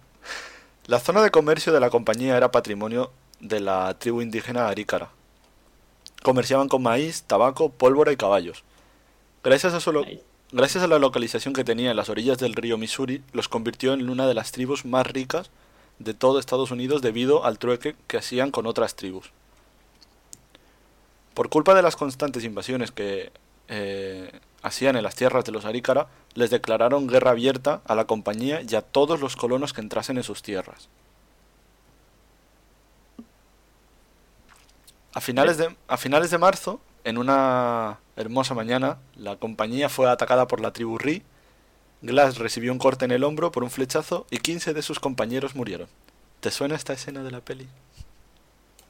La 0.88 1.00
zona 1.00 1.22
de 1.22 1.30
comercio 1.30 1.72
de 1.72 1.80
la 1.80 1.92
compañía 1.92 2.36
era 2.36 2.52
patrimonio 2.52 3.12
de 3.40 3.60
la 3.60 3.98
tribu 4.00 4.22
indígena 4.22 4.68
Arícara. 4.68 5.10
Comerciaban 6.24 6.68
con 6.70 6.82
maíz, 6.82 7.22
tabaco, 7.24 7.70
pólvora 7.70 8.12
y 8.12 8.18
caballos. 8.18 8.64
Gracias 9.44 9.74
a, 9.76 9.80
su 9.80 9.92
lo- 9.94 10.04
gracias 10.52 10.84
a 10.84 10.88
la 10.88 10.98
localización 11.00 11.54
que 11.54 11.64
tenía 11.64 11.92
en 11.92 11.98
las 11.98 12.10
orillas 12.10 12.40
del 12.40 12.56
río 12.56 12.80
Missouri, 12.80 13.24
los 13.32 13.48
convirtió 13.48 13.94
en 13.94 14.10
una 14.10 14.26
de 14.26 14.34
las 14.34 14.52
tribus 14.52 14.84
más 14.84 15.06
ricas 15.06 15.52
de 16.00 16.16
todo 16.16 16.40
Estados 16.40 16.72
Unidos 16.72 17.04
debido 17.04 17.46
al 17.46 17.60
trueque 17.60 17.96
que 18.08 18.18
hacían 18.18 18.50
con 18.50 18.66
otras 18.66 18.96
tribus. 18.96 19.32
Por 21.34 21.50
culpa 21.50 21.74
de 21.74 21.82
las 21.82 21.96
constantes 21.96 22.44
invasiones 22.44 22.92
que 22.92 23.32
eh, 23.68 24.32
hacían 24.62 24.96
en 24.96 25.04
las 25.04 25.16
tierras 25.16 25.46
de 25.46 25.52
los 25.52 25.66
Arícara, 25.66 26.08
les 26.34 26.50
declararon 26.50 27.08
guerra 27.08 27.32
abierta 27.32 27.82
a 27.86 27.96
la 27.96 28.06
compañía 28.06 28.62
y 28.62 28.76
a 28.76 28.82
todos 28.82 29.20
los 29.20 29.36
colonos 29.36 29.74
que 29.74 29.82
entrasen 29.82 30.18
en 30.18 30.24
sus 30.24 30.42
tierras. 30.42 30.90
A 35.14 35.22
finales 35.22 35.58
de, 35.58 35.76
a 35.88 35.98
finales 35.98 36.32
de 36.32 36.38
marzo, 36.38 36.80
en 37.04 37.18
una 37.18 38.00
hermosa 38.16 38.54
mañana, 38.54 38.98
la 39.16 39.36
compañía 39.36 39.90
fue 39.90 40.10
atacada 40.10 40.48
por 40.48 40.62
la 40.62 40.72
tribu 40.72 40.98
Ri. 40.98 41.24
Glass 42.02 42.38
recibió 42.38 42.72
un 42.72 42.80
corte 42.80 43.06
en 43.06 43.12
el 43.12 43.24
hombro 43.24 43.52
por 43.52 43.64
un 43.64 43.72
flechazo 43.72 44.26
y 44.32 44.38
15 44.38 44.74
de 44.74 44.82
sus 44.82 45.00
compañeros 45.00 45.56
murieron. 45.56 45.88
¿Te 46.40 46.50
suena 46.50 46.76
esta 46.76 46.94
escena 46.94 47.24
de 47.24 47.32
la 47.32 47.42
peli? 47.42 47.68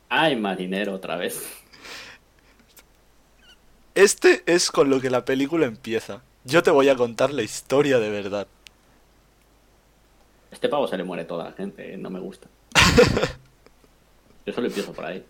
Ay, 0.10 0.36
marinero, 0.36 0.94
otra 0.94 1.16
vez. 1.16 1.42
Este 3.96 4.44
es 4.46 4.72
con 4.72 4.90
lo 4.90 5.02
que 5.02 5.10
la 5.10 5.26
película 5.26 5.66
empieza. 5.66 6.22
Yo 6.46 6.64
te 6.64 6.72
voy 6.72 6.88
a 6.90 6.96
contar 6.96 7.34
la 7.34 7.44
historia 7.44 8.00
de 8.00 8.10
verdad. 8.10 8.48
Este 10.52 10.70
pavo 10.70 10.88
se 10.88 10.98
le 10.98 11.04
muere 11.04 11.26
toda 11.26 11.46
la 11.46 11.52
gente, 11.52 11.94
eh, 11.94 11.98
no 11.98 12.10
me 12.10 12.20
gusta. 12.20 12.48
Yo 14.46 14.54
solo 14.54 14.68
empiezo 14.68 14.94
por 14.94 15.06
ahí. 15.06 15.24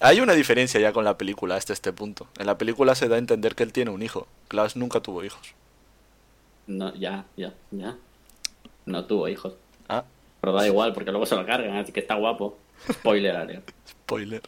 Hay 0.00 0.20
una 0.20 0.32
diferencia 0.32 0.80
ya 0.80 0.92
con 0.92 1.04
la 1.04 1.18
película 1.18 1.56
hasta 1.56 1.72
este 1.72 1.92
punto. 1.92 2.26
En 2.38 2.46
la 2.46 2.58
película 2.58 2.94
se 2.94 3.08
da 3.08 3.16
a 3.16 3.18
entender 3.18 3.54
que 3.54 3.62
él 3.62 3.72
tiene 3.72 3.90
un 3.90 4.02
hijo. 4.02 4.26
Glass 4.48 4.76
nunca 4.76 5.00
tuvo 5.00 5.24
hijos. 5.24 5.54
No, 6.66 6.94
ya, 6.94 7.26
ya, 7.36 7.52
ya. 7.70 7.96
No 8.86 9.04
tuvo 9.04 9.28
hijos. 9.28 9.54
Ah, 9.88 10.04
Pero 10.40 10.52
da 10.52 10.66
igual, 10.66 10.94
porque 10.94 11.10
luego 11.10 11.26
se 11.26 11.36
lo 11.36 11.44
cargan, 11.44 11.76
así 11.76 11.92
que 11.92 12.00
está 12.00 12.14
guapo. 12.14 12.56
Spoiler 12.90 13.36
alert. 13.36 13.70
spoiler. 13.88 14.42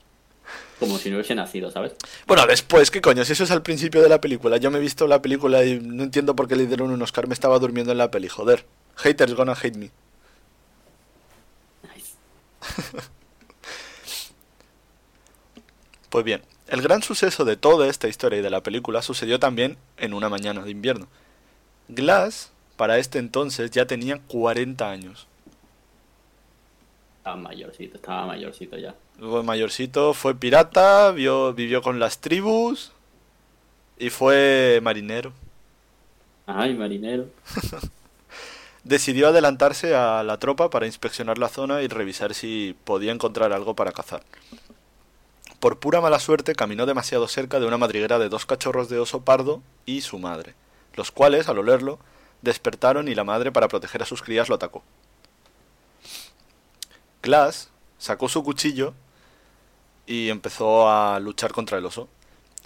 Como 0.78 0.98
si 0.98 1.10
no 1.10 1.16
hubiese 1.16 1.34
nacido, 1.34 1.70
¿sabes? 1.70 1.92
Bueno, 2.26 2.46
después, 2.46 2.90
¿qué 2.90 3.00
coño? 3.00 3.24
Si 3.24 3.32
eso 3.32 3.44
es 3.44 3.50
al 3.50 3.62
principio 3.62 4.02
de 4.02 4.08
la 4.08 4.20
película. 4.20 4.58
Yo 4.58 4.70
me 4.70 4.78
he 4.78 4.80
visto 4.80 5.06
la 5.06 5.22
película 5.22 5.64
y 5.64 5.80
no 5.80 6.02
entiendo 6.02 6.36
por 6.36 6.48
qué 6.48 6.56
le 6.56 6.66
dieron 6.66 6.90
un 6.90 7.00
Oscar. 7.02 7.26
Me 7.26 7.34
estaba 7.34 7.58
durmiendo 7.58 7.92
en 7.92 7.98
la 7.98 8.10
peli, 8.10 8.28
joder. 8.28 8.66
Haters 8.96 9.34
gonna 9.34 9.54
hate 9.54 9.76
me. 9.76 9.90
Nice. 11.82 12.12
Pues 16.08 16.24
bien, 16.24 16.40
el 16.68 16.80
gran 16.82 17.02
suceso 17.02 17.44
de 17.44 17.56
toda 17.56 17.88
esta 17.88 18.08
historia 18.08 18.38
y 18.38 18.42
de 18.42 18.48
la 18.48 18.62
película 18.62 19.02
sucedió 19.02 19.38
también 19.38 19.76
en 19.98 20.14
una 20.14 20.28
mañana 20.28 20.62
de 20.62 20.70
invierno. 20.70 21.08
Glass, 21.88 22.50
para 22.76 22.98
este 22.98 23.18
entonces, 23.18 23.70
ya 23.70 23.86
tenía 23.86 24.20
40 24.26 24.88
años. 24.88 25.26
Estaba 27.26 27.42
mayorcito, 27.42 27.96
estaba 27.96 28.26
mayorcito 28.26 28.78
ya. 28.78 28.94
Luego 29.18 29.42
mayorcito 29.42 30.14
fue 30.14 30.36
pirata, 30.36 31.10
vio, 31.10 31.52
vivió 31.54 31.82
con 31.82 31.98
las 31.98 32.20
tribus 32.20 32.92
y 33.98 34.10
fue 34.10 34.78
marinero. 34.80 35.32
Ay, 36.46 36.74
marinero. 36.74 37.26
Decidió 38.84 39.26
adelantarse 39.26 39.96
a 39.96 40.22
la 40.22 40.38
tropa 40.38 40.70
para 40.70 40.86
inspeccionar 40.86 41.36
la 41.38 41.48
zona 41.48 41.82
y 41.82 41.88
revisar 41.88 42.32
si 42.32 42.76
podía 42.84 43.10
encontrar 43.10 43.52
algo 43.52 43.74
para 43.74 43.90
cazar. 43.90 44.22
Por 45.58 45.80
pura 45.80 46.00
mala 46.00 46.20
suerte 46.20 46.54
caminó 46.54 46.86
demasiado 46.86 47.26
cerca 47.26 47.58
de 47.58 47.66
una 47.66 47.76
madriguera 47.76 48.20
de 48.20 48.28
dos 48.28 48.46
cachorros 48.46 48.88
de 48.88 49.00
oso 49.00 49.22
pardo 49.22 49.62
y 49.84 50.02
su 50.02 50.20
madre, 50.20 50.54
los 50.94 51.10
cuales, 51.10 51.48
al 51.48 51.58
olerlo, 51.58 51.98
despertaron 52.42 53.08
y 53.08 53.16
la 53.16 53.24
madre 53.24 53.50
para 53.50 53.66
proteger 53.66 54.00
a 54.04 54.06
sus 54.06 54.22
crías 54.22 54.48
lo 54.48 54.54
atacó. 54.54 54.84
Glass 57.26 57.70
sacó 57.98 58.28
su 58.28 58.42
cuchillo 58.42 58.94
y 60.06 60.28
empezó 60.30 60.88
a 60.88 61.18
luchar 61.20 61.52
contra 61.52 61.78
el 61.78 61.84
oso. 61.84 62.08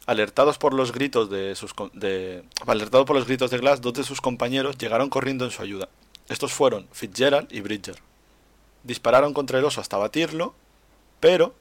Alertados 0.07 0.59
por 0.59 0.75
los 0.75 0.93
gritos 0.93 1.31
de 1.31 1.55
sus 1.55 1.73
com- 1.75 1.91
de 1.93 2.45
alertado 2.67 3.05
por 3.05 3.17
los 3.17 3.27
gritos 3.27 3.51
de 3.51 3.59
Glass, 3.59 3.81
dos 3.81 3.95
de 3.95 4.05
sus 4.05 4.21
compañeros 4.21 4.77
llegaron 4.79 5.09
corriendo 5.09 5.45
en 5.45 5.51
su 5.51 5.63
ayuda. 5.63 5.89
Estos 6.29 6.53
fueron 6.53 6.87
Fitzgerald 6.93 7.53
y 7.53 7.61
Bridger. 7.61 7.97
Dispararon 8.85 9.33
contra 9.35 9.59
el 9.59 9.65
oso 9.65 9.81
hasta 9.81 9.97
batirlo, 9.97 10.55
pero 11.21 11.55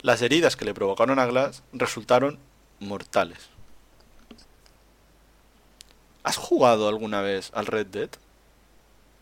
las 0.00 0.22
heridas 0.22 0.56
que 0.56 0.64
le 0.64 0.74
provocaron 0.74 1.18
a 1.18 1.26
Glass 1.26 1.62
resultaron 1.72 2.38
mortales. 2.80 3.38
¿Has 6.22 6.36
jugado 6.36 6.88
alguna 6.88 7.20
vez 7.22 7.50
al 7.54 7.66
Red 7.66 7.86
Dead? 7.86 8.10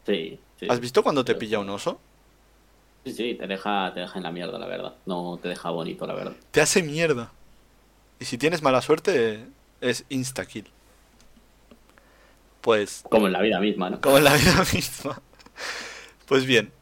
Sí, 0.07 0.39
sí. 0.61 0.67
¿Has 0.69 0.81
visto 0.81 1.03
cuando 1.03 1.25
te 1.25 1.35
pilla 1.35 1.59
un 1.59 1.71
oso? 1.71 2.01
Sí, 3.07 3.13
sí, 3.13 3.35
te 3.35 3.47
deja, 3.47 3.93
te 3.95 4.01
deja 4.01 4.19
en 4.19 4.25
la 4.25 4.33
mierda, 4.33 4.59
la 4.59 4.67
verdad. 4.67 4.95
No 5.07 5.39
te 5.41 5.49
deja 5.49 5.71
bonito, 5.71 6.07
la 6.09 6.15
verdad. 6.15 6.35
Te 6.51 6.61
hace 6.61 6.83
mierda. 6.83 7.31
Y 8.19 8.25
si 8.25 8.37
tienes 8.37 8.63
mala 8.63 8.83
suerte, 8.83 9.47
es 9.81 10.05
insta-kill. 10.09 10.69
Pues, 12.63 13.05
Como 13.09 13.29
en 13.29 13.33
la 13.33 13.43
vida 13.43 13.61
misma, 13.61 13.91
¿no? 13.91 14.01
como 14.01 14.19
en 14.19 14.25
la 14.25 14.35
vida 14.35 14.65
misma. 14.75 15.23
Pues 16.27 16.47
bien. 16.47 16.67
En, 16.67 16.73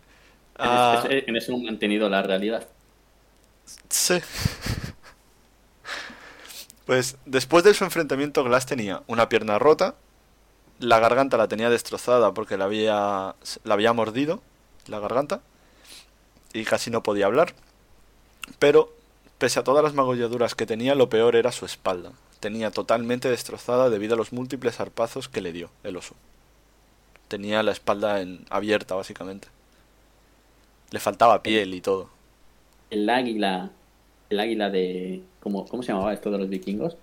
ah, 0.67 1.05
es- 1.11 1.29
en 1.29 1.37
eso 1.37 1.53
han 1.55 1.65
mantenido 1.65 2.09
la 2.09 2.23
realidad. 2.23 2.67
Sí. 3.91 4.15
Pues 6.87 7.17
después 7.27 7.65
de 7.65 7.75
su 7.75 7.85
enfrentamiento, 7.85 8.45
Glass 8.45 8.67
tenía 8.67 9.03
una 9.07 9.29
pierna 9.29 9.59
rota, 9.59 9.95
la 10.79 10.99
garganta 11.01 11.37
la 11.37 11.49
tenía 11.49 11.71
destrozada 11.71 12.33
porque 12.35 12.57
la 12.59 12.65
había, 12.67 13.35
la 13.65 13.75
había 13.75 13.93
mordido, 13.93 14.43
la 14.87 14.99
garganta, 15.01 15.41
y 16.55 16.65
casi 16.65 16.91
no 16.91 17.03
podía 17.03 17.27
hablar. 17.27 17.53
Pero, 18.59 18.91
pese 19.39 19.61
a 19.61 19.65
todas 19.65 19.85
las 19.85 19.93
magulladuras 19.93 20.55
que 20.55 20.65
tenía, 20.65 20.95
lo 20.95 21.11
peor 21.11 21.37
era 21.37 21.53
su 21.53 21.67
espalda. 21.67 22.13
Tenía 22.41 22.71
totalmente 22.71 23.29
destrozada 23.29 23.91
debido 23.91 24.15
a 24.15 24.17
los 24.17 24.33
múltiples 24.33 24.77
zarpazos 24.77 25.29
que 25.29 25.43
le 25.43 25.53
dio 25.53 25.71
el 25.83 25.97
oso. 25.97 26.15
Tenía 27.29 27.63
la 27.63 27.73
espalda 27.73 28.21
en, 28.21 28.47
abierta, 28.49 28.95
básicamente. 28.95 29.49
Le 30.91 31.01
faltaba 31.01 31.43
piel 31.43 31.75
y 31.75 31.81
todo. 31.81 32.09
El 32.91 33.11
águila, 33.11 33.71
el 34.31 34.41
águila 34.41 34.71
de... 34.71 35.23
¿Cómo, 35.41 35.67
cómo 35.67 35.83
se 35.83 35.93
llamaba 35.93 36.15
esto 36.15 36.31
de 36.31 36.39
los 36.39 36.49
vikingos? 36.49 36.97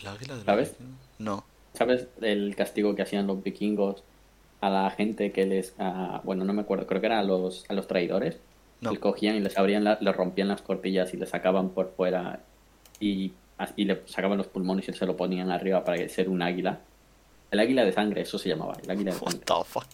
¿El 0.00 0.08
águila 0.08 0.36
de 0.36 0.44
¿Sabes? 0.44 0.70
Virgen? 0.70 0.96
No. 1.18 1.44
¿Sabes 1.74 2.08
el 2.20 2.56
castigo 2.56 2.96
que 2.96 3.02
hacían 3.02 3.26
los 3.28 3.42
vikingos 3.42 4.02
a 4.60 4.70
la 4.70 4.90
gente 4.90 5.32
que 5.32 5.46
les... 5.46 5.74
a- 5.78 6.20
bueno, 6.24 6.44
no 6.44 6.52
me 6.52 6.62
acuerdo, 6.62 6.86
creo 6.86 7.00
que 7.00 7.06
era 7.06 7.18
a 7.20 7.22
los, 7.22 7.64
a 7.68 7.74
los 7.74 7.86
traidores? 7.86 8.38
No. 8.80 8.90
Les 8.90 8.98
cogían 9.00 9.36
y 9.36 9.40
les 9.40 9.56
abrían, 9.58 9.84
la- 9.84 9.98
les 10.00 10.14
rompían 10.16 10.48
las 10.48 10.62
costillas 10.62 11.12
y 11.14 11.16
les 11.16 11.28
sacaban 11.28 11.70
por 11.70 11.92
fuera 11.96 12.40
y, 13.00 13.32
y 13.76 13.84
le 13.84 14.02
sacaban 14.06 14.38
los 14.38 14.46
pulmones 14.46 14.88
y 14.88 14.92
se 14.92 15.06
lo 15.06 15.16
ponían 15.16 15.50
arriba 15.50 15.84
para 15.84 16.08
ser 16.08 16.28
un 16.28 16.42
águila. 16.42 16.80
El 17.50 17.60
águila 17.60 17.84
de 17.84 17.92
sangre, 17.92 18.20
eso 18.22 18.38
se 18.38 18.48
llamaba, 18.50 18.74
el 18.82 18.90
águila 18.90 19.12
de 19.12 19.18
What 19.18 19.30
sangre. 19.30 19.44
the 19.46 19.64
fuck. 19.64 19.84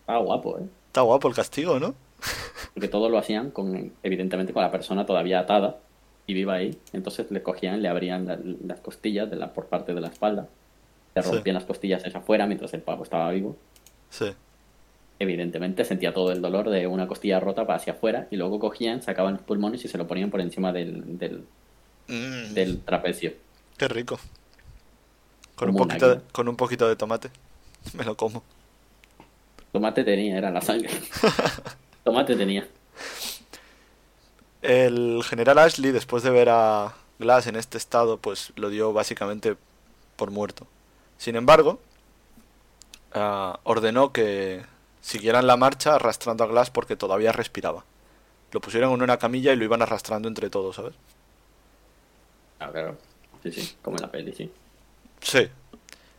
Estaba 0.00 0.18
guapo, 0.18 0.58
¿eh? 0.58 0.64
Está 0.86 1.00
guapo 1.00 1.28
el 1.28 1.34
castigo, 1.34 1.78
¿no? 1.80 1.94
Porque 2.74 2.88
todo 2.88 3.08
lo 3.08 3.18
hacían 3.18 3.50
con, 3.50 3.92
evidentemente, 4.02 4.52
con 4.52 4.62
la 4.62 4.70
persona 4.70 5.06
todavía 5.06 5.40
atada 5.40 5.78
y 6.26 6.34
viva 6.34 6.54
ahí. 6.54 6.78
Entonces 6.92 7.30
le 7.30 7.42
cogían, 7.42 7.82
le 7.82 7.88
abrían 7.88 8.26
la- 8.26 8.38
las 8.64 8.80
costillas 8.80 9.28
de 9.30 9.36
la, 9.36 9.52
por 9.52 9.66
parte 9.66 9.94
de 9.94 10.00
la 10.00 10.08
espalda, 10.08 10.46
le 11.14 11.22
Sí. 11.22 11.30
rompían 11.30 11.54
las 11.54 11.64
costillas 11.64 12.04
hacia 12.04 12.20
afuera 12.20 12.46
mientras 12.46 12.72
el 12.74 12.82
pavo 12.82 13.02
estaba 13.04 13.30
vivo. 13.30 13.56
Sí. 14.10 14.32
Evidentemente 15.18 15.84
sentía 15.84 16.12
todo 16.12 16.32
el 16.32 16.42
dolor 16.42 16.70
de 16.70 16.86
una 16.86 17.06
costilla 17.06 17.38
rota 17.40 17.66
para 17.66 17.76
hacia 17.78 17.92
afuera 17.94 18.26
y 18.30 18.36
luego 18.36 18.58
cogían, 18.58 19.00
sacaban 19.02 19.34
los 19.34 19.42
pulmones 19.42 19.84
y 19.84 19.88
se 19.88 19.96
lo 19.98 20.06
ponían 20.06 20.30
por 20.30 20.40
encima 20.40 20.72
del, 20.72 21.18
del, 21.18 21.44
Mm, 22.06 22.52
del 22.52 22.80
trapecio. 22.82 23.32
Qué 23.78 23.88
rico. 23.88 24.18
Con 25.54 25.70
un, 25.70 25.76
poquito 25.76 26.08
de, 26.16 26.20
con 26.32 26.48
un 26.48 26.56
poquito 26.56 26.88
de 26.88 26.96
tomate. 26.96 27.30
Me 27.94 28.04
lo 28.04 28.16
como. 28.16 28.42
Tomate 29.72 30.04
tenía, 30.04 30.36
era 30.36 30.50
la 30.50 30.60
sangre. 30.60 30.90
Tomate 32.04 32.36
tenía. 32.36 32.66
El 34.62 35.22
general 35.24 35.58
Ashley, 35.58 35.92
después 35.92 36.22
de 36.22 36.30
ver 36.30 36.48
a 36.50 36.94
Glass 37.18 37.46
en 37.46 37.56
este 37.56 37.78
estado, 37.78 38.18
pues 38.18 38.52
lo 38.56 38.70
dio 38.70 38.92
básicamente 38.92 39.56
por 40.16 40.30
muerto. 40.30 40.66
Sin 41.18 41.36
embargo, 41.36 41.80
ah, 43.12 43.60
ordenó 43.64 44.12
que 44.12 44.64
siguieran 45.00 45.46
la 45.46 45.56
marcha 45.56 45.94
arrastrando 45.94 46.44
a 46.44 46.46
Glass 46.46 46.70
porque 46.70 46.96
todavía 46.96 47.32
respiraba. 47.32 47.84
Lo 48.52 48.60
pusieron 48.60 48.92
en 48.92 49.02
una 49.02 49.18
camilla 49.18 49.52
y 49.52 49.56
lo 49.56 49.64
iban 49.64 49.82
arrastrando 49.82 50.28
entre 50.28 50.50
todos, 50.50 50.76
¿sabes? 50.76 50.94
Ah, 52.60 52.70
claro. 52.70 52.96
Sí, 53.42 53.52
sí, 53.52 53.76
como 53.82 53.96
en 53.96 54.02
la 54.02 54.10
peli, 54.10 54.32
sí. 54.32 54.50
Sí. 55.20 55.48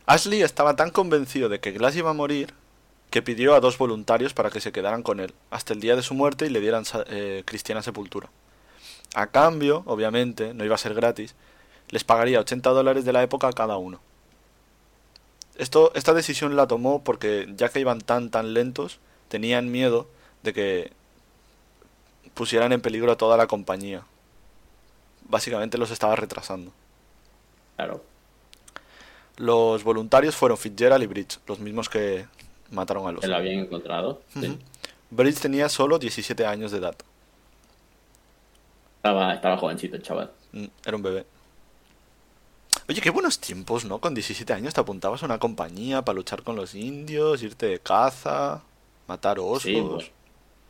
Ashley 0.06 0.42
estaba 0.42 0.76
tan 0.76 0.90
convencido 0.90 1.48
de 1.48 1.60
que 1.60 1.72
Glass 1.72 1.96
iba 1.96 2.10
a 2.10 2.14
morir 2.14 2.54
que 3.10 3.22
pidió 3.22 3.54
a 3.54 3.60
dos 3.60 3.78
voluntarios 3.78 4.34
para 4.34 4.50
que 4.50 4.60
se 4.60 4.72
quedaran 4.72 5.02
con 5.02 5.20
él 5.20 5.32
hasta 5.50 5.72
el 5.72 5.80
día 5.80 5.96
de 5.96 6.02
su 6.02 6.14
muerte 6.14 6.46
y 6.46 6.50
le 6.50 6.60
dieran 6.60 6.84
eh, 7.06 7.42
cristiana 7.46 7.82
sepultura. 7.82 8.28
A 9.14 9.28
cambio, 9.28 9.82
obviamente, 9.86 10.54
no 10.54 10.64
iba 10.64 10.74
a 10.74 10.78
ser 10.78 10.94
gratis, 10.94 11.34
les 11.88 12.04
pagaría 12.04 12.40
80 12.40 12.70
dólares 12.70 13.04
de 13.04 13.12
la 13.12 13.22
época 13.22 13.48
a 13.48 13.52
cada 13.52 13.76
uno. 13.76 14.00
Esto, 15.58 15.92
esta 15.94 16.12
decisión 16.14 16.54
la 16.56 16.66
tomó 16.66 17.02
porque 17.02 17.46
ya 17.56 17.68
que 17.68 17.80
iban 17.80 18.00
tan 18.00 18.30
tan 18.30 18.54
lentos, 18.54 18.98
tenían 19.28 19.70
miedo 19.70 20.06
de 20.42 20.52
que 20.52 20.92
pusieran 22.34 22.72
en 22.72 22.80
peligro 22.80 23.12
a 23.12 23.16
toda 23.16 23.36
la 23.36 23.46
compañía. 23.46 24.02
Básicamente 25.28 25.78
los 25.78 25.90
estaba 25.90 26.14
retrasando. 26.16 26.72
Claro. 27.76 28.04
Los 29.36 29.82
voluntarios 29.84 30.34
fueron 30.36 30.56
Fitzgerald 30.56 31.02
y 31.02 31.06
Bridge, 31.06 31.38
los 31.46 31.58
mismos 31.58 31.88
que 31.88 32.26
mataron 32.70 33.06
a 33.06 33.12
los. 33.12 33.20
Que 33.20 33.26
lo 33.28 33.36
habían 33.36 33.60
encontrado. 33.60 34.22
sí. 34.34 34.58
Bridge 35.08 35.38
tenía 35.40 35.68
solo 35.68 35.98
17 36.00 36.44
años 36.46 36.72
de 36.72 36.78
edad. 36.78 36.96
Estaba, 38.96 39.34
estaba 39.34 39.56
jovencito 39.56 39.94
el 39.94 40.02
chaval. 40.02 40.32
Mm, 40.52 40.64
Era 40.84 40.96
un 40.96 41.02
bebé. 41.02 41.26
Oye, 42.88 43.00
qué 43.00 43.10
buenos 43.10 43.40
tiempos, 43.40 43.84
¿no? 43.84 43.98
Con 44.00 44.14
17 44.14 44.52
años 44.52 44.74
te 44.74 44.80
apuntabas 44.80 45.22
a 45.22 45.26
una 45.26 45.38
compañía 45.38 46.02
para 46.02 46.14
luchar 46.16 46.42
con 46.42 46.54
los 46.56 46.74
indios, 46.74 47.42
irte 47.42 47.66
de 47.66 47.80
caza, 47.80 48.62
matar 49.08 49.38
osos. 49.40 49.62
Sí, 49.62 49.74
bu- 49.74 50.08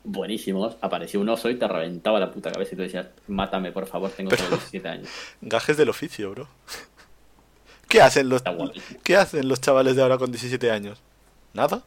buenísimos. 0.04 0.76
Apareció 0.80 1.20
un 1.20 1.28
oso 1.28 1.50
y 1.50 1.56
te 1.58 1.68
reventaba 1.68 2.18
la 2.18 2.32
puta 2.32 2.50
cabeza 2.50 2.74
y 2.74 2.76
tú 2.76 2.82
decías, 2.82 3.08
mátame, 3.28 3.70
por 3.70 3.86
favor, 3.86 4.10
tengo 4.10 4.30
solo 4.34 4.48
17 4.56 4.88
años. 4.88 5.08
Gajes 5.42 5.76
del 5.76 5.90
oficio, 5.90 6.30
bro. 6.30 6.48
¿Qué 7.88 8.00
hacen 8.00 8.28
los. 8.30 8.42
¿Qué 9.04 9.16
hacen 9.16 9.46
los 9.48 9.60
chavales 9.60 9.94
de 9.94 10.02
ahora 10.02 10.16
con 10.18 10.30
17 10.32 10.70
años? 10.70 10.98
¿Nada? 11.52 11.82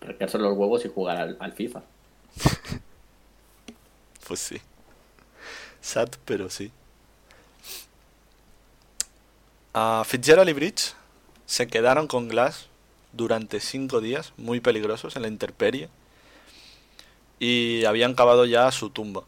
Arrancarse 0.00 0.38
los 0.38 0.56
huevos 0.56 0.84
y 0.84 0.88
jugar 0.88 1.16
al, 1.18 1.36
al 1.40 1.52
FIFA. 1.52 1.82
Pues 4.26 4.40
sí. 4.40 4.58
Sad, 5.82 6.08
pero 6.24 6.48
sí. 6.48 6.72
A 9.74 10.04
Fitzgerald 10.06 10.48
y 10.48 10.52
Bridge 10.52 10.94
se 11.46 11.66
quedaron 11.66 12.06
con 12.06 12.28
Glass 12.28 12.68
durante 13.12 13.58
cinco 13.58 14.00
días, 14.00 14.32
muy 14.36 14.60
peligrosos, 14.60 15.16
en 15.16 15.22
la 15.22 15.28
intemperie. 15.28 15.88
Y 17.40 17.84
habían 17.84 18.14
cavado 18.14 18.46
ya 18.46 18.70
su 18.70 18.90
tumba. 18.90 19.24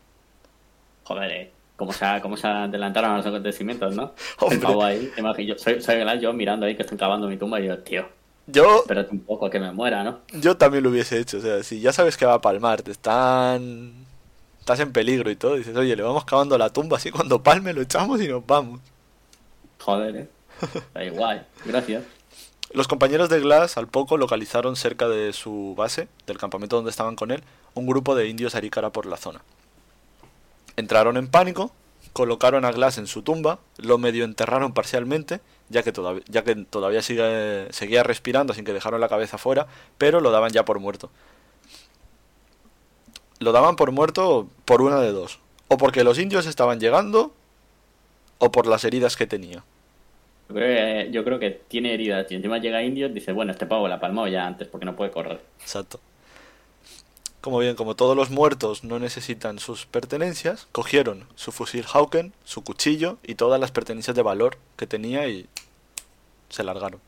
Joder, 1.05 1.31
eh. 1.33 1.53
Cómo 1.77 1.93
se, 1.93 2.07
cómo 2.23 2.37
se 2.39 2.47
adelantaron 2.47 3.11
a 3.11 3.17
los 3.19 3.27
acontecimientos, 3.27 3.95
¿no? 3.95 4.15
Hombre. 4.39 4.57
El 4.57 4.63
pavo 4.63 4.85
ahí, 4.85 5.13
imagino, 5.19 5.59
soy, 5.59 5.83
soy 5.83 5.97
Glass, 5.97 6.23
yo 6.23 6.33
mirando 6.33 6.65
ahí 6.65 6.75
que 6.75 6.83
están 6.83 6.97
cavando 6.97 7.29
mi 7.29 7.37
tumba 7.37 7.61
y 7.61 7.67
yo, 7.67 7.79
tío, 7.81 8.09
Yo, 8.47 8.79
espérate 8.79 9.11
un 9.11 9.21
poco 9.21 9.47
a 9.47 9.51
que 9.51 9.61
me 9.61 9.73
muera, 9.73 10.03
¿no? 10.03 10.21
yo 10.33 10.57
también 10.57 10.85
lo 10.85 10.91
hubiese 10.91 11.19
hecho. 11.19 11.39
O 11.39 11.41
sea, 11.41 11.63
si 11.65 11.81
ya 11.81 11.93
sabes 11.93 12.17
que 12.17 12.25
va 12.25 12.35
a 12.35 12.41
palmar, 12.41 12.83
te 12.83 12.93
están. 12.93 13.93
Estás 14.61 14.81
en 14.81 14.93
peligro 14.93 15.31
y 15.31 15.37
todo. 15.37 15.57
Dices, 15.57 15.77
oye, 15.77 15.95
le 15.95 16.03
vamos 16.03 16.25
cavando 16.25 16.57
la 16.57 16.71
tumba 16.71 16.97
así. 16.97 17.11
Cuando 17.11 17.43
palme 17.43 17.73
lo 17.73 17.83
echamos 17.83 18.23
y 18.23 18.29
nos 18.29 18.47
vamos. 18.47 18.81
Joder, 19.79 20.17
eh. 20.17 20.29
Da 20.95 21.05
igual, 21.05 21.47
gracias. 21.65 22.05
Los 22.73 22.89
compañeros 22.89 23.29
de 23.29 23.41
Glass 23.41 23.77
al 23.77 23.87
poco 23.89 24.17
localizaron 24.17 24.77
cerca 24.77 25.09
de 25.09 25.33
su 25.33 25.75
base, 25.77 26.09
del 26.27 26.39
campamento 26.39 26.77
donde 26.77 26.91
estaban 26.91 27.17
con 27.17 27.31
él, 27.31 27.43
un 27.75 27.87
grupo 27.87 28.15
de 28.15 28.29
indios 28.29 28.55
arícara 28.55 28.91
por 28.91 29.07
la 29.07 29.17
zona. 29.17 29.43
Entraron 30.77 31.17
en 31.17 31.29
pánico, 31.29 31.71
colocaron 32.13 32.65
a 32.65 32.73
Glass 32.73 32.99
en 32.99 33.07
su 33.07 33.23
tumba, 33.23 33.61
lo 33.79 33.99
medio 33.99 34.25
enterraron 34.25 34.73
parcialmente, 34.75 35.41
ya 35.69 35.83
que 35.83 35.93
todavía, 35.93 37.03
sigue- 37.03 37.69
seguía 37.73 38.03
respirando 38.03 38.53
sin 38.53 38.65
que 38.65 38.73
dejaron 38.73 39.01
la 39.01 39.09
cabeza 39.09 39.39
fuera, 39.39 39.67
pero 39.99 40.21
lo 40.21 40.31
daban 40.31 40.53
ya 40.53 40.65
por 40.65 40.79
muerto. 40.81 41.11
Lo 43.39 43.53
daban 43.53 43.77
por 43.77 43.93
muerto 43.93 44.49
por 44.65 44.83
una 44.83 45.01
de 45.01 45.13
dos. 45.13 45.39
O 45.69 45.77
porque 45.79 46.05
los 46.05 46.19
indios 46.19 46.47
estaban 46.47 46.81
llegando, 46.81 47.33
o 48.39 48.51
por 48.53 48.67
las 48.67 48.85
heridas 48.85 49.17
que 49.17 49.27
tenía. 49.27 49.65
Yo 50.49 51.25
creo, 51.25 51.39
que, 51.41 51.51
tiene 51.51 51.93
heridas 51.93 52.31
y 52.31 52.37
encima 52.37 52.59
llega 52.59 52.83
Indio 52.83 53.07
y 53.09 53.13
dice, 53.13 53.33
bueno, 53.33 53.53
este 53.53 53.67
pavo 53.67 53.89
la 53.89 53.99
palmó 53.99 54.29
ya 54.29 54.47
antes 54.47 54.69
porque 54.69 54.87
no 54.87 54.95
puede 54.95 55.11
correr. 55.11 55.41
Exacto. 55.61 55.99
Como 57.41 57.59
bien, 57.59 57.77
como 57.77 57.95
todos 57.95 58.17
los 58.17 58.31
muertos 58.31 58.85
no 58.85 58.99
necesitan 58.99 59.59
sus 59.59 59.87
pertenencias, 59.87 60.69
cogieron 60.73 61.27
su 61.35 61.53
fusil 61.53 61.85
Hauken, 61.93 62.33
su 62.45 62.63
cuchillo 62.63 63.19
y 63.25 63.35
todas 63.35 63.61
las 63.61 63.73
pertenencias 63.73 64.17
de 64.17 64.23
valor 64.23 64.59
que 64.77 64.87
tenía 64.87 65.29
y 65.29 65.47
se 66.49 66.65
largaron. 66.65 67.01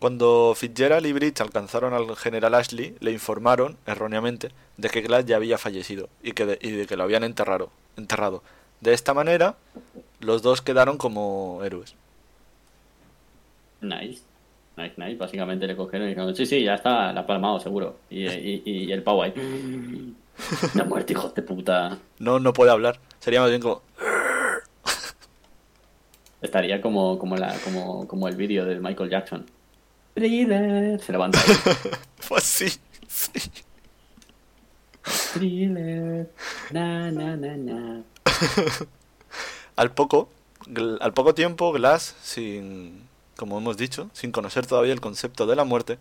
Cuando 0.00 0.54
Fitzgerald 0.56 1.04
y 1.04 1.12
Bridge 1.12 1.40
alcanzaron 1.42 1.92
al 1.92 2.16
general 2.16 2.54
Ashley, 2.54 2.96
le 3.00 3.12
informaron, 3.12 3.76
erróneamente, 3.86 4.48
de 4.78 4.88
que 4.88 5.02
Glass 5.02 5.26
ya 5.26 5.36
había 5.36 5.58
fallecido 5.58 6.08
y, 6.22 6.32
que 6.32 6.46
de, 6.46 6.58
y 6.62 6.70
de 6.70 6.86
que 6.86 6.96
lo 6.96 7.02
habían 7.02 7.22
enterrado, 7.22 7.70
enterrado. 7.98 8.42
De 8.80 8.92
esta 8.92 9.14
manera, 9.14 9.56
los 10.20 10.42
dos 10.42 10.62
quedaron 10.62 10.96
como 10.96 11.60
héroes. 11.64 11.94
Nice. 13.80 14.22
Nice, 14.76 14.94
nice. 14.96 15.16
Básicamente 15.16 15.66
le 15.66 15.76
cogieron 15.76 16.06
y 16.06 16.10
dijeron, 16.10 16.34
sí, 16.34 16.46
sí, 16.46 16.62
ya 16.62 16.74
está, 16.74 17.12
la 17.12 17.26
palmado 17.26 17.60
seguro. 17.60 17.96
Y, 18.08 18.26
y, 18.26 18.62
y 18.64 18.92
el 18.92 19.02
pavo 19.02 19.22
ahí. 19.22 19.34
No 20.74 20.86
muerte, 20.86 21.12
hijos 21.12 21.34
de 21.34 21.42
puta. 21.42 21.98
No, 22.18 22.38
no 22.38 22.54
puede 22.54 22.70
hablar. 22.70 22.98
Sería 23.18 23.40
más 23.40 23.50
bien 23.50 23.60
como... 23.60 23.82
Estaría 26.40 26.80
como, 26.80 27.18
como, 27.18 27.36
la, 27.36 27.54
como, 27.62 28.08
como 28.08 28.26
el 28.26 28.36
vídeo 28.36 28.64
de 28.64 28.80
Michael 28.80 29.10
Jackson. 29.10 29.44
Thriller. 30.14 30.98
Se 31.00 31.12
levanta 31.12 31.38
ahí. 31.38 31.54
Pues 32.28 32.44
sí, 32.44 32.68
sí. 33.08 33.50
Thriller. 35.34 36.30
Na, 36.70 37.10
na, 37.10 37.36
na, 37.36 37.56
na. 37.56 38.02
Al 39.76 39.92
poco, 39.92 40.28
al 41.00 41.14
poco 41.14 41.34
tiempo, 41.34 41.72
Glass, 41.72 42.14
sin, 42.22 43.08
como 43.36 43.58
hemos 43.58 43.76
dicho, 43.78 44.10
sin 44.12 44.30
conocer 44.30 44.66
todavía 44.66 44.92
el 44.92 45.00
concepto 45.00 45.46
de 45.46 45.56
la 45.56 45.64
muerte, 45.64 45.98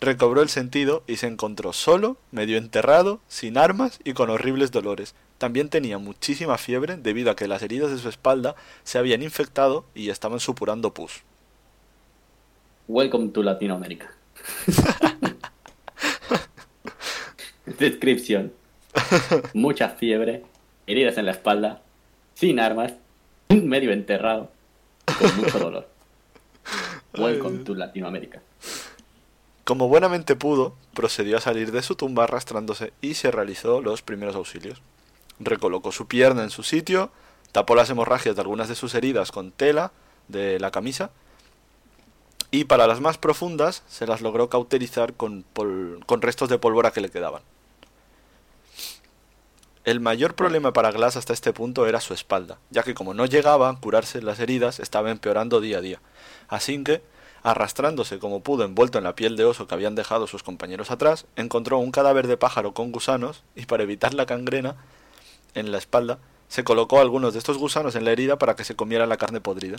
recobró 0.00 0.40
el 0.40 0.48
sentido 0.48 1.02
y 1.06 1.16
se 1.16 1.26
encontró 1.26 1.72
solo, 1.72 2.16
medio 2.30 2.56
enterrado, 2.56 3.20
sin 3.28 3.58
armas 3.58 4.00
y 4.04 4.14
con 4.14 4.30
horribles 4.30 4.70
dolores. 4.70 5.14
También 5.36 5.68
tenía 5.68 5.98
muchísima 5.98 6.56
fiebre 6.56 6.96
debido 6.96 7.30
a 7.30 7.36
que 7.36 7.48
las 7.48 7.62
heridas 7.62 7.90
de 7.90 7.98
su 7.98 8.08
espalda 8.08 8.54
se 8.82 8.96
habían 8.98 9.22
infectado 9.22 9.84
y 9.94 10.08
estaban 10.08 10.40
supurando 10.40 10.94
pus. 10.94 11.22
Welcome 12.86 13.28
to 13.30 13.42
Latinoamérica. 13.42 14.10
Descripción. 17.78 18.52
Mucha 19.52 19.90
fiebre, 19.90 20.44
heridas 20.88 21.16
en 21.18 21.26
la 21.26 21.32
espalda, 21.32 21.82
sin 22.34 22.58
armas, 22.58 22.94
medio 23.48 23.92
enterrado, 23.92 24.50
con 25.18 25.36
mucho 25.36 25.58
dolor. 25.58 25.88
Welcome 27.16 27.58
to 27.64 27.74
Latinoamérica. 27.74 28.42
Como 29.64 29.88
buenamente 29.88 30.34
pudo, 30.34 30.74
procedió 30.94 31.36
a 31.36 31.40
salir 31.40 31.72
de 31.72 31.82
su 31.82 31.94
tumba 31.94 32.24
arrastrándose 32.24 32.92
y 33.00 33.14
se 33.14 33.30
realizó 33.30 33.80
los 33.80 34.02
primeros 34.02 34.34
auxilios. 34.34 34.80
Recolocó 35.40 35.92
su 35.92 36.06
pierna 36.08 36.42
en 36.42 36.50
su 36.50 36.62
sitio, 36.62 37.10
tapó 37.52 37.74
las 37.74 37.90
hemorragias 37.90 38.34
de 38.34 38.40
algunas 38.40 38.68
de 38.68 38.74
sus 38.74 38.94
heridas 38.94 39.30
con 39.30 39.52
tela 39.52 39.92
de 40.28 40.58
la 40.58 40.70
camisa 40.70 41.10
y 42.50 42.64
para 42.64 42.86
las 42.86 43.00
más 43.00 43.18
profundas 43.18 43.82
se 43.88 44.06
las 44.06 44.20
logró 44.22 44.48
cauterizar 44.48 45.12
con, 45.14 45.44
pol- 45.52 46.00
con 46.06 46.22
restos 46.22 46.48
de 46.48 46.58
pólvora 46.58 46.90
que 46.90 47.00
le 47.02 47.10
quedaban. 47.10 47.42
El 49.88 50.00
mayor 50.00 50.34
problema 50.34 50.74
para 50.74 50.90
Glass 50.90 51.16
hasta 51.16 51.32
este 51.32 51.54
punto 51.54 51.86
era 51.86 52.02
su 52.02 52.12
espalda, 52.12 52.58
ya 52.68 52.82
que 52.82 52.92
como 52.92 53.14
no 53.14 53.24
llegaba 53.24 53.70
a 53.70 53.80
curarse 53.80 54.20
las 54.20 54.38
heridas, 54.38 54.80
estaba 54.80 55.10
empeorando 55.10 55.62
día 55.62 55.78
a 55.78 55.80
día. 55.80 55.98
Así 56.46 56.84
que, 56.84 57.00
arrastrándose 57.42 58.18
como 58.18 58.42
pudo 58.42 58.66
envuelto 58.66 58.98
en 58.98 59.04
la 59.04 59.14
piel 59.14 59.38
de 59.38 59.46
oso 59.46 59.66
que 59.66 59.74
habían 59.74 59.94
dejado 59.94 60.26
sus 60.26 60.42
compañeros 60.42 60.90
atrás, 60.90 61.24
encontró 61.36 61.78
un 61.78 61.90
cadáver 61.90 62.26
de 62.26 62.36
pájaro 62.36 62.74
con 62.74 62.92
gusanos 62.92 63.44
y 63.56 63.64
para 63.64 63.82
evitar 63.82 64.12
la 64.12 64.26
gangrena 64.26 64.76
en 65.54 65.72
la 65.72 65.78
espalda, 65.78 66.18
se 66.48 66.64
colocó 66.64 67.00
algunos 67.00 67.32
de 67.32 67.38
estos 67.38 67.56
gusanos 67.56 67.94
en 67.94 68.04
la 68.04 68.12
herida 68.12 68.36
para 68.36 68.56
que 68.56 68.64
se 68.64 68.76
comiera 68.76 69.06
la 69.06 69.16
carne 69.16 69.40
podrida. 69.40 69.78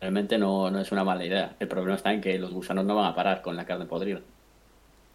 Realmente 0.00 0.36
no, 0.36 0.68
no 0.68 0.80
es 0.80 0.90
una 0.90 1.04
mala 1.04 1.24
idea. 1.24 1.54
El 1.60 1.68
problema 1.68 1.94
está 1.94 2.12
en 2.12 2.20
que 2.20 2.40
los 2.40 2.50
gusanos 2.50 2.84
no 2.86 2.96
van 2.96 3.06
a 3.06 3.14
parar 3.14 3.40
con 3.40 3.54
la 3.54 3.64
carne 3.64 3.86
podrida. 3.86 4.18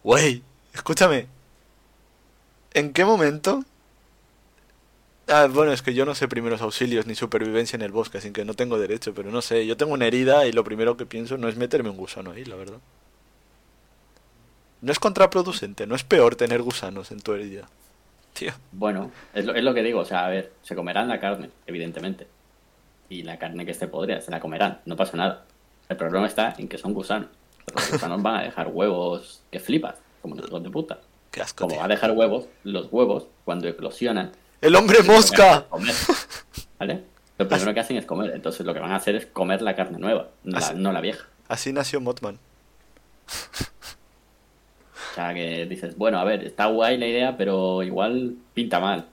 Wey, 0.02 0.42
escúchame. 0.72 1.39
¿En 2.74 2.92
qué 2.92 3.04
momento 3.04 3.64
Ah, 5.32 5.46
bueno, 5.48 5.72
es 5.72 5.80
que 5.80 5.94
yo 5.94 6.04
no 6.04 6.16
sé 6.16 6.26
primeros 6.26 6.60
auxilios 6.60 7.06
ni 7.06 7.14
supervivencia 7.14 7.76
en 7.76 7.82
el 7.82 7.92
bosque, 7.92 8.18
así 8.18 8.32
que 8.32 8.44
no 8.44 8.54
tengo 8.54 8.80
derecho, 8.80 9.14
pero 9.14 9.30
no 9.30 9.42
sé, 9.42 9.64
yo 9.64 9.76
tengo 9.76 9.92
una 9.92 10.06
herida 10.06 10.44
y 10.46 10.52
lo 10.52 10.64
primero 10.64 10.96
que 10.96 11.06
pienso 11.06 11.38
no 11.38 11.46
es 11.46 11.56
meterme 11.56 11.88
un 11.88 11.96
gusano 11.96 12.32
ahí, 12.32 12.44
la 12.44 12.56
verdad. 12.56 12.78
No 14.80 14.90
es 14.90 14.98
contraproducente, 14.98 15.86
no 15.86 15.94
es 15.94 16.02
peor 16.02 16.34
tener 16.34 16.62
gusanos 16.62 17.12
en 17.12 17.20
tu 17.20 17.32
herida. 17.32 17.68
Tío. 18.32 18.50
Bueno, 18.72 19.12
es 19.32 19.44
lo, 19.44 19.54
es 19.54 19.62
lo 19.62 19.72
que 19.72 19.84
digo, 19.84 20.00
o 20.00 20.04
sea, 20.04 20.26
a 20.26 20.30
ver, 20.30 20.52
se 20.62 20.74
comerán 20.74 21.06
la 21.06 21.20
carne, 21.20 21.50
evidentemente. 21.66 22.26
Y 23.08 23.22
la 23.22 23.38
carne 23.38 23.64
que 23.64 23.70
esté 23.70 23.86
podrida, 23.86 24.20
se 24.20 24.32
la 24.32 24.40
comerán, 24.40 24.80
no 24.84 24.96
pasa 24.96 25.16
nada. 25.16 25.44
El 25.88 25.96
problema 25.96 26.26
está 26.26 26.56
en 26.58 26.66
que 26.66 26.78
son 26.78 26.92
gusanos. 26.92 27.28
Los 27.72 27.92
gusanos 27.92 28.20
van 28.20 28.36
a 28.36 28.42
dejar 28.42 28.66
huevos 28.66 29.42
que 29.52 29.60
flipas, 29.60 29.94
como 30.22 30.34
los 30.34 30.62
de 30.62 30.70
puta. 30.70 30.98
Qué 31.30 31.40
asco, 31.40 31.62
Como 31.62 31.72
tío. 31.72 31.78
va 31.80 31.84
a 31.84 31.88
dejar 31.88 32.10
huevos, 32.12 32.46
los 32.64 32.88
huevos, 32.90 33.26
cuando 33.44 33.68
eclosionan, 33.68 34.32
¡El 34.60 34.74
hombre 34.76 35.02
mosca! 35.02 35.66
comer, 35.68 35.94
¿vale? 36.78 37.04
Lo 37.38 37.48
primero 37.48 37.72
que 37.72 37.80
hacen 37.80 37.96
es 37.96 38.04
comer, 38.04 38.32
entonces 38.34 38.66
lo 38.66 38.74
que 38.74 38.80
van 38.80 38.92
a 38.92 38.96
hacer 38.96 39.14
es 39.16 39.26
comer 39.26 39.62
la 39.62 39.74
carne 39.76 39.98
nueva, 39.98 40.28
no 40.44 40.58
la, 40.58 40.66
Así- 40.66 40.74
no 40.74 40.92
la 40.92 41.00
vieja. 41.00 41.26
Así 41.48 41.72
nació 41.72 42.00
Mothman. 42.00 42.38
O 45.10 45.14
sea, 45.14 45.34
que 45.34 45.66
dices, 45.66 45.96
bueno, 45.96 46.18
a 46.18 46.24
ver, 46.24 46.44
está 46.44 46.66
guay 46.66 46.96
la 46.98 47.06
idea, 47.06 47.36
pero 47.36 47.82
igual 47.82 48.34
pinta 48.54 48.78
mal. 48.80 49.06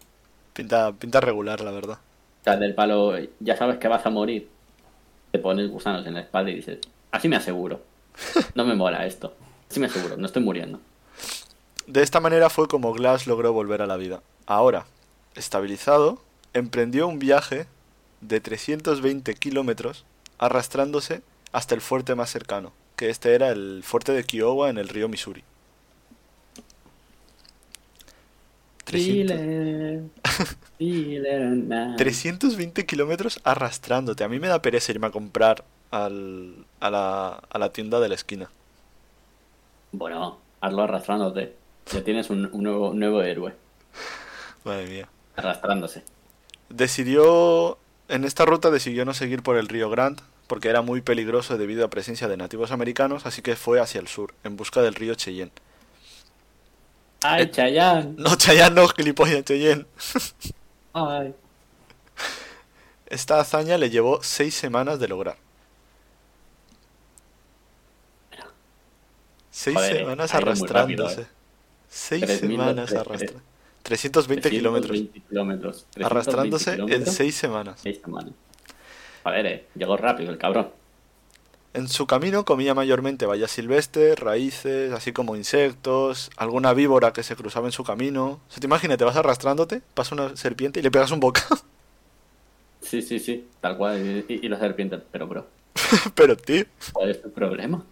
Pinta, 0.53 0.91
pinta 0.93 1.19
regular, 1.21 1.61
la 1.61 1.71
verdad. 1.71 1.97
O 2.41 2.43
sea, 2.43 2.55
del 2.57 2.75
palo, 2.75 3.13
ya 3.39 3.55
sabes 3.57 3.77
que 3.77 3.87
vas 3.87 4.05
a 4.05 4.09
morir. 4.09 4.47
Te 5.31 5.39
pones 5.39 5.69
gusanos 5.69 6.05
en 6.05 6.13
la 6.13 6.21
espalda 6.21 6.51
y 6.51 6.55
dices, 6.55 6.79
así 7.11 7.27
me 7.27 7.35
aseguro. 7.35 7.81
No 8.55 8.65
me 8.65 8.75
mola 8.75 9.05
esto. 9.05 9.33
Así 9.69 9.79
me 9.79 9.87
aseguro, 9.87 10.17
no 10.17 10.25
estoy 10.25 10.43
muriendo. 10.43 10.79
De 11.87 12.03
esta 12.03 12.19
manera 12.19 12.49
fue 12.49 12.67
como 12.67 12.93
Glass 12.93 13.27
logró 13.27 13.53
volver 13.53 13.81
a 13.81 13.87
la 13.87 13.97
vida. 13.97 14.21
Ahora, 14.45 14.85
estabilizado, 15.35 16.21
emprendió 16.53 17.07
un 17.07 17.19
viaje 17.19 17.65
de 18.21 18.39
320 18.41 19.33
kilómetros 19.35 20.05
arrastrándose 20.37 21.21
hasta 21.51 21.75
el 21.75 21.81
fuerte 21.81 22.13
más 22.15 22.29
cercano, 22.29 22.73
que 22.95 23.09
este 23.09 23.33
era 23.33 23.49
el 23.49 23.81
fuerte 23.83 24.11
de 24.11 24.23
Kiowa 24.23 24.69
en 24.69 24.77
el 24.77 24.89
río 24.89 25.07
Missouri. 25.07 25.43
300 28.83 29.37
Killer, 29.37 30.03
killer 30.77 31.41
night. 31.49 31.97
320 31.97 32.85
kilómetros 32.85 33.39
arrastrándote. 33.43 34.23
A 34.23 34.29
mí 34.29 34.39
me 34.39 34.47
da 34.47 34.61
pereza 34.61 34.91
irme 34.91 35.07
a 35.07 35.11
comprar 35.11 35.63
al- 35.91 36.65
a, 36.79 36.89
la, 36.89 37.27
a 37.49 37.57
la 37.59 37.73
tienda 37.73 37.99
de 37.99 38.09
la 38.09 38.15
esquina. 38.15 38.49
Bueno, 39.91 40.37
hazlo 40.61 40.83
arrastrándote. 40.83 41.55
Ya 41.91 42.03
tienes 42.03 42.29
un, 42.29 42.49
un 42.51 42.63
nuevo, 42.63 42.93
nuevo 42.93 43.21
héroe. 43.23 43.55
Madre 44.63 44.85
mía. 44.87 45.09
Arrastrándose. 45.35 46.03
Decidió, 46.69 47.77
en 48.09 48.23
esta 48.25 48.45
ruta 48.45 48.71
decidió 48.71 49.05
no 49.05 49.13
seguir 49.13 49.41
por 49.43 49.57
el 49.57 49.67
río 49.67 49.89
Grant, 49.89 50.21
porque 50.47 50.69
era 50.69 50.81
muy 50.81 51.01
peligroso 51.01 51.57
debido 51.57 51.85
a 51.85 51.89
presencia 51.89 52.27
de 52.27 52.37
nativos 52.37 52.71
americanos, 52.71 53.25
así 53.25 53.41
que 53.41 53.55
fue 53.55 53.79
hacia 53.81 53.99
el 54.01 54.07
sur, 54.07 54.33
en 54.43 54.55
busca 54.57 54.81
del 54.81 54.95
río 54.95 55.15
Cheyenne. 55.15 55.51
¡Ay, 57.21 57.43
Eh. 57.43 57.51
Chayanne! 57.51 58.15
No, 58.17 58.35
Cheyenne 58.35 58.75
no, 58.75 58.87
gilipollas, 58.87 59.43
Cheyenne. 59.43 59.85
¡Ay! 60.93 61.33
Esta 63.07 63.39
hazaña 63.39 63.77
le 63.79 63.89
llevó 63.89 64.21
seis 64.21 64.53
semanas 64.53 64.99
de 64.99 65.07
lograr. 65.07 65.37
Seis 69.51 69.75
Joder, 69.75 69.97
semanas 69.97 70.31
rápido, 70.31 70.39
arrastrándose. 70.49 71.21
eh. 71.21 71.27
Seis 71.97 72.23
3.000 72.23 72.39
semanas 72.39 72.91
tre- 72.91 72.99
arrastrando. 72.99 73.41
320 73.83 74.49
kilómetros. 74.51 74.89
320 74.91 75.27
kilómetros. 75.29 75.85
320 75.91 76.05
Arrastrándose 76.05 76.95
en 76.95 77.05
seis 77.11 77.35
semanas. 77.35 77.79
seis 77.81 77.99
semanas. 78.03 78.31
Joder, 79.23 79.45
eh, 79.47 79.65
llegó 79.75 79.97
rápido 79.97 80.29
el 80.31 80.37
cabrón. 80.37 80.69
En 81.73 81.87
su 81.87 82.05
camino 82.07 82.45
comía 82.45 82.73
mayormente 82.73 83.25
bayas 83.25 83.51
silvestres, 83.51 84.17
raíces, 84.19 84.91
así 84.93 85.11
como 85.11 85.35
insectos, 85.35 86.29
alguna 86.37 86.73
víbora 86.73 87.13
que 87.13 87.23
se 87.23 87.35
cruzaba 87.35 87.67
en 87.67 87.71
su 87.71 87.83
camino. 87.83 88.39
Se 88.49 88.59
te 88.59 88.67
imagina, 88.67 88.95
te 88.97 89.03
vas 89.03 89.15
arrastrándote, 89.15 89.81
pasa 89.93 90.13
una 90.15 90.35
serpiente 90.37 90.79
y 90.79 90.83
le 90.83 90.91
pegas 90.91 91.11
un 91.11 91.19
bocado. 91.19 91.57
Sí, 92.79 93.01
sí, 93.01 93.19
sí, 93.19 93.47
tal 93.59 93.75
cual. 93.75 94.23
Y, 94.29 94.45
y 94.45 94.47
la 94.49 94.57
serpiente, 94.59 94.97
pero 95.11 95.27
bro, 95.27 95.45
Pero 96.15 96.37
tío, 96.37 96.63
¿cuál 96.93 97.09
es 97.09 97.21
tu 97.21 97.31
problema? 97.31 97.83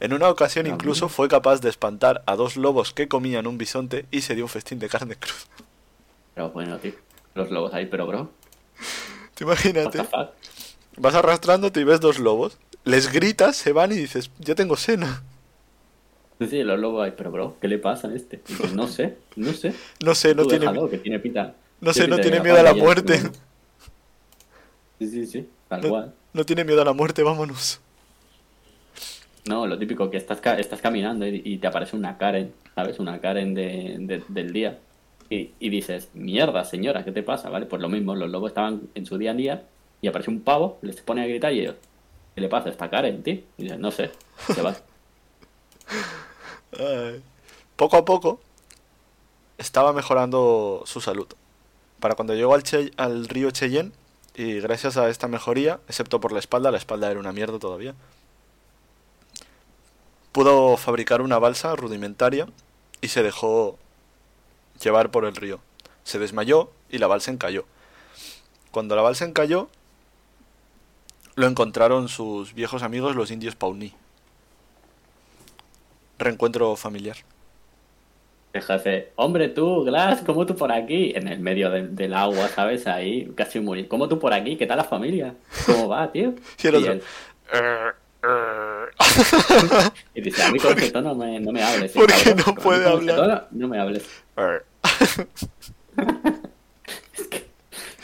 En 0.00 0.12
una 0.12 0.28
ocasión 0.28 0.66
Ah, 0.66 0.68
incluso 0.68 1.08
fue 1.08 1.28
capaz 1.28 1.60
de 1.60 1.68
espantar 1.70 2.22
a 2.26 2.36
dos 2.36 2.56
lobos 2.56 2.92
que 2.94 3.08
comían 3.08 3.46
un 3.46 3.58
bisonte 3.58 4.06
y 4.10 4.22
se 4.22 4.34
dio 4.34 4.44
un 4.44 4.50
festín 4.50 4.78
de 4.78 4.88
carne 4.88 5.16
cruz. 5.16 5.48
Pero 6.34 6.50
bueno, 6.52 6.78
tío, 6.80 6.94
los 7.34 7.50
lobos 7.50 7.74
ahí, 7.74 7.84
pero 7.86 8.06
bro, 8.06 8.32
Te 9.34 9.44
imagínate, 9.44 10.10
fuck? 10.10 10.34
vas 10.96 11.14
arrastrándote 11.14 11.80
y 11.80 11.84
ves 11.84 12.00
dos 12.00 12.18
lobos, 12.18 12.58
les 12.84 13.12
gritas, 13.12 13.56
se 13.56 13.72
van 13.72 13.92
y 13.92 13.96
dices, 13.96 14.30
ya 14.38 14.54
tengo 14.54 14.76
cena. 14.76 15.22
Sí, 16.40 16.46
sí, 16.48 16.62
los 16.62 16.78
lobos 16.78 17.04
ahí, 17.04 17.12
pero 17.16 17.30
bro, 17.32 17.58
¿qué 17.60 17.66
le 17.68 17.78
pasa 17.78 18.08
a 18.08 18.14
este? 18.14 18.44
Dices, 18.46 18.72
no 18.72 18.86
sé, 18.86 19.18
no 19.34 19.52
sé. 19.54 19.80
No 20.00 20.14
sé, 20.14 20.34
no 20.34 20.44
Tú 20.44 20.46
tiene, 20.46 20.66
déjalo, 20.66 20.88
que 20.90 20.98
tiene 20.98 21.18
pinta. 21.20 21.56
no 21.80 21.92
sé, 21.94 22.08
no 22.08 22.20
tiene 22.20 22.40
miedo 22.40 22.58
a 22.58 22.62
la 22.62 22.74
muerte. 22.74 23.20
Sí, 24.98 25.06
sí, 25.08 25.26
sí, 25.26 25.50
tal 25.68 25.82
No, 25.82 25.88
cual. 25.88 26.14
no 26.34 26.44
tiene 26.46 26.64
miedo 26.64 26.82
a 26.82 26.84
la 26.84 26.92
muerte, 26.92 27.22
vámonos. 27.22 27.80
No, 29.48 29.66
lo 29.66 29.78
típico, 29.78 30.10
que 30.10 30.18
estás, 30.18 30.40
estás 30.58 30.80
caminando 30.80 31.26
y, 31.26 31.56
te 31.58 31.66
aparece 31.66 31.96
una 31.96 32.18
Karen, 32.18 32.52
¿sabes? 32.74 32.98
Una 32.98 33.18
Karen 33.20 33.54
de, 33.54 33.96
de- 34.00 34.22
del 34.28 34.52
día. 34.52 34.78
Y, 35.30 35.50
y 35.58 35.70
dices, 35.70 36.08
mierda, 36.14 36.64
señora, 36.64 37.04
¿qué 37.04 37.12
te 37.12 37.22
pasa? 37.22 37.48
¿Vale? 37.50 37.66
Pues 37.66 37.80
lo 37.82 37.88
mismo, 37.88 38.14
los 38.14 38.30
lobos 38.30 38.50
estaban 38.50 38.82
en 38.94 39.06
su 39.06 39.16
día 39.18 39.30
a 39.32 39.34
día 39.34 39.62
y 40.00 40.08
aparece 40.08 40.30
un 40.30 40.40
pavo, 40.40 40.78
les 40.82 41.00
pone 41.00 41.22
a 41.22 41.26
gritar 41.26 41.52
y 41.52 41.60
ellos, 41.60 41.76
¿qué 42.34 42.40
le 42.42 42.48
pasa 42.48 42.68
a 42.68 42.72
esta 42.72 42.90
Karen, 42.90 43.22
tío? 43.22 43.40
Y 43.56 43.62
dices, 43.64 43.78
no 43.78 43.90
sé, 43.90 44.10
se 44.54 44.62
va. 44.62 44.76
Poco 47.76 47.96
a 47.96 48.04
poco 48.04 48.40
estaba 49.58 49.92
mejorando 49.92 50.82
su 50.86 51.00
salud. 51.00 51.26
Para 52.00 52.14
cuando 52.14 52.34
llegó 52.34 52.54
al, 52.54 52.62
Che- 52.62 52.92
al 52.96 53.28
río 53.28 53.50
Cheyenne, 53.50 53.92
y 54.34 54.60
gracias 54.60 54.96
a 54.96 55.08
esta 55.08 55.26
mejoría, 55.26 55.80
excepto 55.88 56.20
por 56.20 56.32
la 56.32 56.38
espalda, 56.38 56.70
la 56.70 56.78
espalda 56.78 57.10
era 57.10 57.18
una 57.18 57.32
mierda 57.32 57.58
todavía, 57.58 57.94
pudo 60.38 60.76
fabricar 60.76 61.20
una 61.20 61.40
balsa 61.40 61.74
rudimentaria 61.74 62.46
y 63.00 63.08
se 63.08 63.24
dejó 63.24 63.76
llevar 64.80 65.10
por 65.10 65.24
el 65.24 65.34
río. 65.34 65.58
Se 66.04 66.20
desmayó 66.20 66.70
y 66.88 66.98
la 66.98 67.08
balsa 67.08 67.32
encalló. 67.32 67.64
Cuando 68.70 68.94
la 68.94 69.02
balsa 69.02 69.24
encalló, 69.24 69.68
lo 71.34 71.48
encontraron 71.48 72.08
sus 72.08 72.54
viejos 72.54 72.84
amigos 72.84 73.16
los 73.16 73.32
indios 73.32 73.56
Pawnee. 73.56 73.94
Reencuentro 76.20 76.76
familiar. 76.76 77.16
El 78.52 78.62
jefe, 78.62 79.10
hombre 79.16 79.48
tú, 79.48 79.82
Glass, 79.84 80.22
¿cómo 80.24 80.46
tú 80.46 80.54
por 80.54 80.70
aquí? 80.70 81.14
En 81.16 81.26
el 81.26 81.40
medio 81.40 81.68
del- 81.68 81.96
del 81.96 82.14
agua, 82.14 82.46
¿sabes? 82.46 82.86
Ahí, 82.86 83.28
casi 83.34 83.58
morir. 83.58 83.88
¿Cómo 83.88 84.08
tú 84.08 84.20
por 84.20 84.32
aquí? 84.32 84.56
¿Qué 84.56 84.68
tal 84.68 84.76
la 84.76 84.84
familia? 84.84 85.34
¿Cómo 85.66 85.88
va, 85.88 86.12
tío? 86.12 86.34
Y 86.62 86.66
el 86.68 86.74
otro, 86.76 86.92
él- 86.92 87.02
y 90.14 90.20
dice, 90.20 90.42
a 90.42 90.50
mí 90.50 90.58
con 90.58 90.74
tono 90.92 91.14
me- 91.14 91.38
no 91.40 91.52
me 91.52 91.62
hables. 91.62 91.94
¿eh, 91.94 91.98
¿Por 91.98 92.06
qué 92.12 92.34
cabrón? 92.34 92.44
no 92.46 92.54
puede 92.62 92.84
con 92.84 92.92
hablar? 92.92 93.16
tono 93.16 93.42
no 93.52 93.68
me 93.68 93.78
hables. 93.80 94.04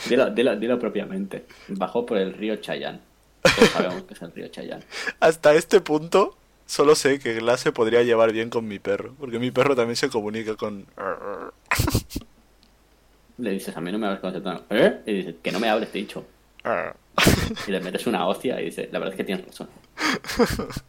Dilo, 0.08 0.30
dilo, 0.30 0.54
dilo 0.56 0.78
propiamente. 0.78 1.46
Bajó 1.68 2.04
por 2.04 2.18
el 2.18 2.34
río 2.34 2.56
Chayán. 2.56 3.00
Todos 3.42 3.70
sabemos 3.70 4.02
que 4.02 4.14
es 4.14 4.22
el 4.22 4.32
río 4.32 4.48
Chayán. 4.48 4.84
Hasta 5.20 5.54
este 5.54 5.80
punto, 5.80 6.36
solo 6.66 6.94
sé 6.94 7.18
que 7.18 7.34
Glass 7.34 7.60
se 7.60 7.72
podría 7.72 8.02
llevar 8.02 8.30
bien 8.32 8.50
con 8.50 8.68
mi 8.68 8.78
perro, 8.78 9.14
porque 9.18 9.38
mi 9.38 9.50
perro 9.50 9.74
también 9.74 9.96
se 9.96 10.10
comunica 10.10 10.56
con... 10.56 10.84
Le 13.38 13.50
dices, 13.50 13.74
a 13.76 13.80
mí 13.80 13.90
no 13.90 13.98
me 13.98 14.06
hables 14.06 14.20
con 14.20 14.30
ese 14.30 14.40
tono. 14.42 14.62
¿Eh? 14.70 15.00
Y 15.06 15.12
dice, 15.14 15.36
que 15.42 15.50
no 15.52 15.58
me 15.58 15.68
hables, 15.70 15.90
te 15.90 15.98
he 15.98 16.02
dicho. 16.02 16.24
Y 17.66 17.70
le 17.70 17.80
metes 17.80 18.06
una 18.06 18.26
hostia 18.26 18.60
y 18.60 18.66
dice, 18.66 18.88
la 18.92 18.98
verdad 18.98 19.14
es 19.14 19.16
que 19.16 19.24
tienes 19.24 19.46
razón. 19.46 19.68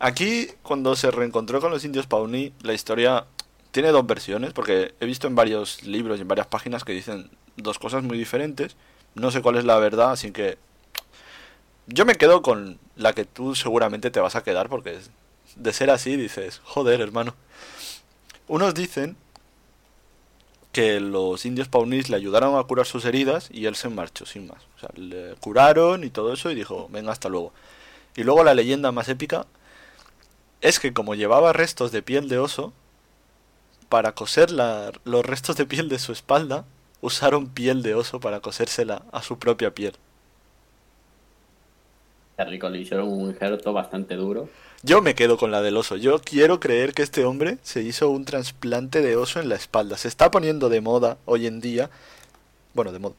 Aquí, 0.00 0.48
cuando 0.62 0.94
se 0.94 1.10
reencontró 1.10 1.60
con 1.60 1.70
los 1.70 1.84
indios 1.84 2.06
Pawnee, 2.06 2.52
la 2.62 2.72
historia 2.72 3.26
tiene 3.72 3.90
dos 3.90 4.06
versiones, 4.06 4.52
porque 4.52 4.94
he 5.00 5.06
visto 5.06 5.26
en 5.26 5.34
varios 5.34 5.82
libros 5.82 6.18
y 6.18 6.22
en 6.22 6.28
varias 6.28 6.46
páginas 6.46 6.84
que 6.84 6.92
dicen 6.92 7.30
dos 7.56 7.78
cosas 7.78 8.02
muy 8.02 8.16
diferentes. 8.16 8.76
No 9.14 9.30
sé 9.30 9.42
cuál 9.42 9.56
es 9.56 9.64
la 9.64 9.78
verdad, 9.78 10.12
así 10.12 10.30
que 10.30 10.56
yo 11.86 12.04
me 12.04 12.14
quedo 12.14 12.42
con 12.42 12.78
la 12.96 13.12
que 13.12 13.24
tú 13.24 13.54
seguramente 13.54 14.10
te 14.10 14.20
vas 14.20 14.36
a 14.36 14.42
quedar, 14.42 14.68
porque 14.68 14.98
de 15.56 15.72
ser 15.72 15.90
así 15.90 16.16
dices, 16.16 16.60
joder, 16.64 17.00
hermano. 17.00 17.34
Unos 18.46 18.74
dicen 18.74 19.16
que 20.78 21.00
los 21.00 21.44
indios 21.44 21.66
Pawnees 21.66 22.08
le 22.08 22.14
ayudaron 22.14 22.56
a 22.56 22.62
curar 22.62 22.86
sus 22.86 23.04
heridas 23.04 23.48
y 23.52 23.66
él 23.66 23.74
se 23.74 23.88
marchó 23.88 24.24
sin 24.26 24.46
más. 24.46 24.58
O 24.76 24.78
sea, 24.78 24.90
le 24.94 25.34
curaron 25.40 26.04
y 26.04 26.08
todo 26.08 26.32
eso 26.32 26.52
y 26.52 26.54
dijo, 26.54 26.86
venga, 26.92 27.10
hasta 27.10 27.28
luego. 27.28 27.52
Y 28.14 28.22
luego 28.22 28.44
la 28.44 28.54
leyenda 28.54 28.92
más 28.92 29.08
épica 29.08 29.46
es 30.60 30.78
que 30.78 30.92
como 30.92 31.16
llevaba 31.16 31.52
restos 31.52 31.90
de 31.90 32.00
piel 32.00 32.28
de 32.28 32.38
oso, 32.38 32.72
para 33.88 34.12
coser 34.12 34.52
los 34.52 35.26
restos 35.26 35.56
de 35.56 35.66
piel 35.66 35.88
de 35.88 35.98
su 35.98 36.12
espalda, 36.12 36.64
usaron 37.00 37.48
piel 37.48 37.82
de 37.82 37.96
oso 37.96 38.20
para 38.20 38.38
cosérsela 38.38 39.02
a 39.10 39.20
su 39.20 39.36
propia 39.36 39.74
piel. 39.74 39.94
Qué 42.36 42.44
rico, 42.44 42.68
le 42.68 42.78
hicieron 42.78 43.08
un 43.08 43.30
injerto 43.30 43.72
bastante 43.72 44.14
duro. 44.14 44.48
Yo 44.82 45.02
me 45.02 45.14
quedo 45.14 45.38
con 45.38 45.50
la 45.50 45.60
del 45.60 45.76
oso. 45.76 45.96
Yo 45.96 46.20
quiero 46.20 46.60
creer 46.60 46.94
que 46.94 47.02
este 47.02 47.24
hombre 47.24 47.58
se 47.62 47.82
hizo 47.82 48.10
un 48.10 48.24
trasplante 48.24 49.02
de 49.02 49.16
oso 49.16 49.40
en 49.40 49.48
la 49.48 49.56
espalda. 49.56 49.96
Se 49.96 50.06
está 50.06 50.30
poniendo 50.30 50.68
de 50.68 50.80
moda 50.80 51.18
hoy 51.24 51.46
en 51.46 51.60
día. 51.60 51.90
Bueno, 52.74 52.92
de 52.92 53.00
moda. 53.00 53.14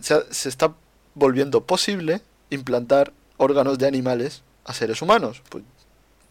se 0.00 0.48
está 0.48 0.74
volviendo 1.14 1.64
posible 1.64 2.22
implantar 2.50 3.12
órganos 3.36 3.78
de 3.78 3.86
animales 3.86 4.42
a 4.64 4.74
seres 4.74 5.00
humanos. 5.00 5.42
Pues 5.48 5.62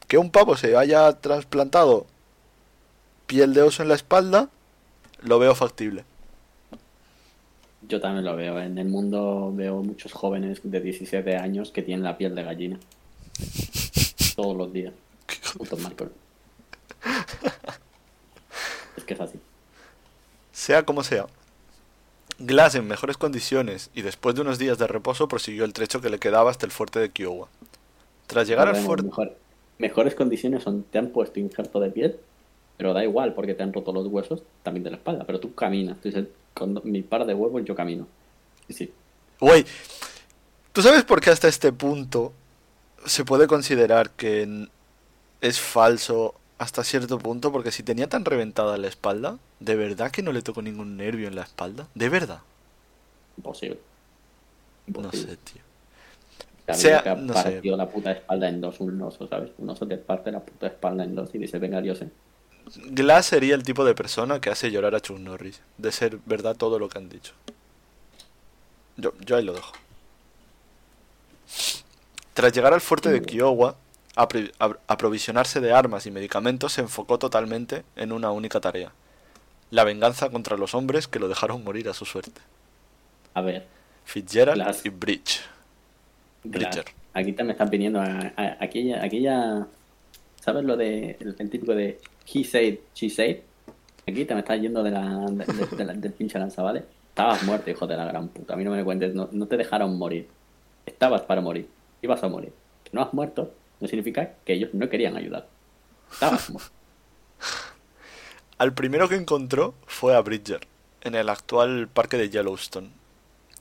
que 0.08 0.18
un 0.18 0.32
pavo 0.32 0.58
se 0.58 0.76
haya 0.76 1.14
trasplantado 1.14 2.06
piel 3.28 3.54
de 3.54 3.62
oso 3.62 3.84
en 3.84 3.90
la 3.90 3.96
espalda, 3.96 4.50
lo 5.22 5.38
veo 5.40 5.54
factible. 5.56 6.04
Yo 7.88 8.02
también 8.02 8.26
lo 8.26 8.36
veo. 8.36 8.60
En 8.60 8.78
el 8.78 8.90
mundo 8.90 9.54
veo 9.56 9.82
muchos 9.84 10.12
jóvenes 10.12 10.60
de 10.64 10.82
17 10.82 11.38
años 11.38 11.72
que 11.72 11.84
tienen 11.84 12.04
la 12.04 12.18
piel 12.18 12.36
de 12.36 12.44
gallina. 12.44 12.80
Todos 14.42 14.56
los 14.58 14.72
días. 14.72 14.94
Puto 15.58 15.76
Michael. 15.78 16.12
Es 18.98 19.04
que 19.04 19.14
es 19.14 19.22
así. 19.22 19.40
Sea 20.52 20.84
como 20.84 21.04
sea. 21.04 21.28
Glass 22.38 22.76
en 22.76 22.88
mejores 22.88 23.18
condiciones 23.18 23.90
y 23.94 24.02
después 24.02 24.36
de 24.36 24.42
unos 24.42 24.58
días 24.60 24.78
de 24.78 24.88
reposo 24.88 25.28
prosiguió 25.28 25.66
el 25.66 25.74
trecho 25.74 26.02
que 26.02 26.10
le 26.10 26.20
quedaba 26.20 26.52
hasta 26.52 26.66
el 26.66 26.72
fuerte 26.72 27.00
de 27.00 27.10
Kiowa. 27.10 27.48
Tras 28.28 28.48
llegar 28.48 28.68
al 28.68 28.76
fuerte... 28.78 29.08
mejor- 29.08 29.36
mejores 29.78 30.16
condiciones 30.16 30.64
son, 30.64 30.84
te 30.84 30.98
han 31.00 31.10
puesto 31.10 31.40
injerto 31.40 31.80
de 31.80 31.90
piel, 31.92 32.18
pero 32.78 32.94
da 32.94 33.04
igual 33.04 33.34
porque 33.34 33.54
te 33.54 33.64
han 33.64 33.74
roto 33.74 33.92
los 33.92 34.08
huesos 34.08 34.42
también 34.64 34.84
de 34.84 34.92
la 34.92 34.98
espalda, 34.98 35.24
pero 35.26 35.40
tú 35.40 35.54
caminas. 35.54 35.98
Tú 36.02 36.10
dices, 36.10 36.28
con 36.54 36.80
mi 36.84 37.02
par 37.02 37.26
de 37.26 37.34
huevos 37.34 37.64
yo 37.66 37.76
camino. 37.76 38.08
Sí, 38.68 38.74
sí. 38.74 38.94
Güey, 39.40 39.66
¿tú 40.74 40.82
sabes 40.82 41.04
por 41.04 41.20
qué 41.22 41.30
hasta 41.30 41.48
este 41.48 41.72
punto 41.74 42.34
se 43.06 43.26
puede 43.26 43.48
considerar 43.48 44.10
que 44.12 44.68
es 45.42 45.60
falso 45.60 46.36
hasta 46.58 46.84
cierto 46.84 47.20
punto? 47.20 47.52
Porque 47.52 47.72
si 47.72 47.84
tenía 47.84 48.08
tan 48.08 48.26
reventada 48.26 48.78
la 48.78 48.88
espalda, 48.88 49.38
¿de 49.60 49.76
verdad 49.76 50.12
que 50.12 50.22
no 50.22 50.32
le 50.32 50.42
tocó 50.42 50.62
ningún 50.62 50.98
nervio 50.98 51.28
en 51.28 51.36
la 51.36 51.44
espalda? 51.44 51.88
¿De 51.96 52.10
verdad? 52.10 52.42
Imposible. 53.38 53.80
No 54.88 55.12
sé, 55.12 55.38
tío. 55.38 55.62
Sea, 56.74 57.02
que 57.02 57.16
no 57.16 57.34
sé. 57.34 57.44
partido 57.52 57.78
la 57.78 57.90
puta 57.90 58.12
espalda 58.12 58.48
en 58.48 58.62
dos 58.62 58.80
un 58.80 59.02
oso, 59.02 59.28
¿sabes? 59.28 59.50
Un 59.58 59.70
oso 59.70 59.88
te 59.88 59.98
parte 59.98 60.32
la 60.32 60.42
puta 60.42 60.68
espalda 60.68 61.04
en 61.04 61.16
dos 61.16 61.34
y 61.34 61.40
dice, 61.40 61.58
venga, 61.58 61.82
yo 61.82 61.96
sé. 61.96 62.10
Glass 62.92 63.26
sería 63.28 63.56
el 63.56 63.64
tipo 63.64 63.84
de 63.84 63.96
persona 63.96 64.40
que 64.40 64.52
hace 64.52 64.70
llorar 64.70 64.94
a 64.94 65.00
Chuck 65.00 65.18
Norris, 65.18 65.62
de 65.78 65.92
ser 65.92 66.20
verdad 66.26 66.56
todo 66.56 66.78
lo 66.78 66.88
que 66.88 67.00
han 67.00 67.10
dicho. 67.10 67.34
Yo, 68.98 69.14
yo 69.26 69.38
ahí 69.38 69.44
lo 69.44 69.54
dejo. 69.54 69.74
Tras 72.34 72.54
llegar 72.54 72.74
al 72.74 72.82
fuerte 72.82 73.10
de 73.10 73.22
Kiowa, 73.22 73.76
apri- 74.16 74.52
a- 74.60 74.78
aprovisionarse 74.88 75.60
de 75.60 75.72
armas 75.74 76.06
y 76.06 76.12
medicamentos 76.12 76.74
se 76.74 76.82
enfocó 76.82 77.18
totalmente 77.20 77.84
en 77.96 78.12
una 78.12 78.32
única 78.32 78.60
tarea. 78.60 78.92
La 79.72 79.84
venganza 79.84 80.30
contra 80.30 80.58
los 80.58 80.74
hombres 80.74 81.08
que 81.08 81.20
lo 81.20 81.28
dejaron 81.28 81.64
morir 81.64 81.90
a 81.90 81.94
su 81.94 82.06
suerte. 82.06 82.42
A 83.34 83.42
ver, 83.42 83.68
Fitzgerald 84.06 84.62
Glass. 84.62 84.86
y 84.86 84.90
Bridge. 84.90 85.42
Bridger. 86.44 86.86
aquí 87.14 87.34
te 87.34 87.44
me 87.44 87.52
están 87.52 87.70
pidiendo 87.70 88.00
a, 88.00 88.06
a- 88.36 88.58
aquella, 88.62 89.04
aquella, 89.04 89.68
¿sabes 90.42 90.64
lo 90.64 90.78
de, 90.78 91.18
el, 91.20 91.36
el 91.38 91.50
típico 91.50 91.76
de 91.76 92.00
he 92.34 92.44
said, 92.44 92.78
she 92.96 93.10
said? 93.10 93.38
Aquí 94.08 94.26
te 94.26 94.34
me 94.34 94.40
estás 94.40 94.60
yendo 94.60 94.82
de 94.82 94.92
la, 94.92 95.26
de- 95.30 95.46
de- 95.46 95.76
de 95.78 95.86
la- 95.86 95.94
del 95.94 96.14
pinche 96.14 96.40
lanza, 96.40 96.64
¿vale? 96.64 96.86
Estabas 97.10 97.44
muerto, 97.44 97.70
hijo 97.70 97.86
de 97.86 97.98
la 97.98 98.06
gran 98.06 98.30
puta. 98.30 98.54
A 98.54 98.58
mí 98.58 98.64
no 98.64 98.72
me 98.72 98.84
cuentes, 98.84 99.14
no, 99.14 99.28
no 99.32 99.46
te 99.46 99.58
dejaron 99.58 99.98
morir. 99.98 100.28
Estabas 100.86 101.22
para 101.24 101.42
morir. 101.42 101.68
Ibas 102.02 102.24
a 102.24 102.28
morir. 102.28 102.54
Que 102.84 102.92
no 102.94 103.02
has 103.02 103.14
muerto 103.14 103.54
no 103.80 103.88
significa 103.88 104.34
que 104.46 104.54
ellos 104.54 104.72
no 104.74 104.90
querían 104.90 105.16
ayudar. 105.16 105.48
Estabas. 106.12 106.52
Al 108.58 108.74
primero 108.74 109.08
que 109.08 109.16
encontró 109.16 109.74
fue 109.86 110.16
a 110.16 110.22
Bridger, 110.22 110.68
en 111.02 111.16
el 111.16 111.30
actual 111.30 111.88
parque 111.88 112.18
de 112.18 112.30
Yellowstone. 112.30 112.90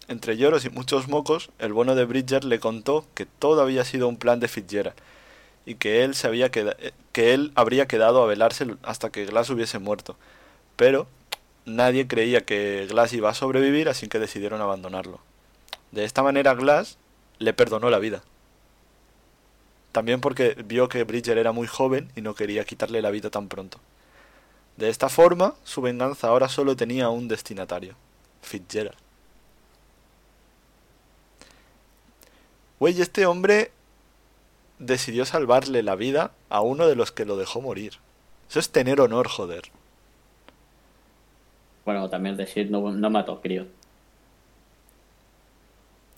Entre 0.09 0.37
lloros 0.37 0.65
y 0.65 0.71
muchos 0.71 1.07
mocos, 1.07 1.51
el 1.59 1.73
bueno 1.73 1.95
de 1.95 2.05
Bridger 2.05 2.45
le 2.45 2.59
contó 2.59 3.05
que 3.15 3.27
todo 3.27 3.61
había 3.61 3.85
sido 3.85 4.09
un 4.09 4.17
plan 4.17 4.41
de 4.41 4.49
Fitzgerald 4.49 4.97
y 5.67 5.75
que 5.75 6.03
él 6.03 6.15
se 6.15 6.27
había 6.27 6.47
eh, 6.47 6.93
que 7.13 7.35
él 7.35 7.53
habría 7.55 7.87
quedado 7.87 8.23
a 8.23 8.27
velarse 8.27 8.67
hasta 8.83 9.11
que 9.11 9.27
Glass 9.27 9.51
hubiese 9.51 9.79
muerto. 9.79 10.17
Pero 10.77 11.07
nadie 11.67 12.09
creía 12.09 12.41
que 12.41 12.87
Glass 12.89 13.13
iba 13.13 13.29
a 13.29 13.35
sobrevivir, 13.35 13.89
así 13.89 14.09
que 14.09 14.19
decidieron 14.19 14.63
abandonarlo. 14.63 15.21
De 15.93 16.05
esta 16.05 16.23
manera 16.23 16.55
Glass 16.55 16.97
le 17.39 17.53
perdonó 17.53 17.91
la 17.91 17.99
vida. 17.99 18.23
También 19.93 20.21
porque 20.21 20.55
vio 20.65 20.89
que 20.89 21.05
Bridger 21.05 21.39
era 21.39 21.53
muy 21.53 21.67
joven 21.67 22.11
y 22.15 22.21
no 22.21 22.35
quería 22.35 22.65
quitarle 22.65 23.03
la 23.03 23.11
vida 23.11 23.31
tan 23.31 23.49
pronto. 23.49 23.79
De 24.77 24.89
esta 24.89 25.09
forma, 25.09 25.55
su 25.65 25.83
venganza 25.83 26.29
ahora 26.29 26.49
solo 26.49 26.77
tenía 26.77 27.09
un 27.09 27.27
destinatario, 27.27 27.95
Fitzgerald. 28.43 28.97
Güey, 32.79 33.01
este 33.01 33.27
hombre 33.27 33.73
decidió 34.79 35.25
salvarle 35.25 35.83
la 35.83 35.97
vida 35.97 36.31
a 36.49 36.61
uno 36.61 36.87
de 36.87 36.95
los 36.95 37.11
que 37.11 37.25
lo 37.25 37.37
dejó 37.37 37.61
morir. 37.61 37.95
Eso 38.49 38.61
es 38.61 38.71
tener 38.71 39.01
honor, 39.01 39.27
joder. 39.29 39.63
Bueno, 41.85 42.09
también 42.09 42.37
decir, 42.37 42.71
no, 42.71 42.93
no 42.93 43.11
mató 43.11 43.41
críos. 43.41 43.67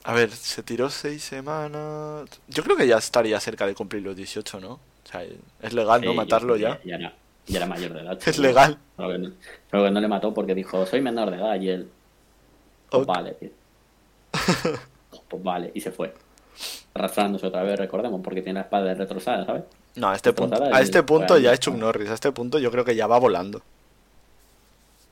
A 0.05 0.15
ver, 0.15 0.31
se 0.31 0.63
tiró 0.63 0.89
seis 0.89 1.23
semanas... 1.23 2.29
Yo 2.49 2.63
creo 2.63 2.77
que 2.77 2.87
ya 2.87 2.97
estaría 2.97 3.39
cerca 3.39 3.67
de 3.67 3.75
cumplir 3.75 4.03
los 4.03 4.17
18, 4.17 4.61
¿no? 4.61 4.73
O 4.73 4.81
sea, 5.11 5.23
es 5.63 5.73
legal, 5.75 6.03
¿no? 6.03 6.15
Matarlo 6.15 6.57
ya. 6.57 6.81
Ya 6.85 6.97
era, 6.97 7.15
ya 7.47 7.59
era 7.59 7.67
mayor 7.67 7.93
de 7.93 8.01
edad. 8.01 8.19
Es 8.27 8.39
legal. 8.39 8.79
Pero 8.97 9.09
que, 9.11 9.19
no, 9.19 9.33
pero 9.71 9.85
que 9.85 9.91
no 9.91 10.01
le 10.01 10.09
mató 10.09 10.33
porque 10.33 10.55
dijo, 10.55 10.87
soy 10.87 11.01
menor 11.01 11.31
de 11.31 11.37
edad 11.37 11.61
y 11.61 11.69
él... 11.69 11.91
Pues 12.91 13.07
vale, 13.07 13.33
tío. 13.33 13.51
pues 15.29 15.43
vale, 15.43 15.71
y 15.75 15.81
se 15.81 15.91
fue. 15.91 16.15
Arrastrándose 16.95 17.47
otra 17.47 17.63
vez, 17.63 17.79
recordemos, 17.79 18.21
porque 18.23 18.43
tiene 18.43 18.61
la 18.61 18.65
espalda 18.65 18.95
retrasada, 18.95 19.45
¿sabes? 19.45 19.65
No, 19.97 20.09
a 20.09 20.15
este 20.15 20.33
punto, 20.33 20.63
a 20.63 20.81
este 20.81 21.03
punto 21.03 21.39
ya 21.39 21.53
es 21.53 21.61
Chuck 21.61 21.75
Norris. 21.75 22.09
A 22.11 22.15
este 22.15 22.33
punto 22.33 22.59
yo 22.59 22.71
creo 22.71 22.85
que 22.85 22.95
ya 22.95 23.07
va 23.07 23.19
volando. 23.19 23.61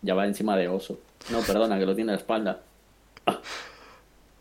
Ya 0.03 0.15
va 0.15 0.27
encima 0.27 0.57
de 0.57 0.69
oso. 0.69 0.99
No, 1.31 1.41
perdona, 1.41 1.79
que 1.79 1.87
lo 1.87 1.95
tiene 1.95 2.13
en 2.13 2.17
la 2.17 2.21
espalda. 2.21 2.61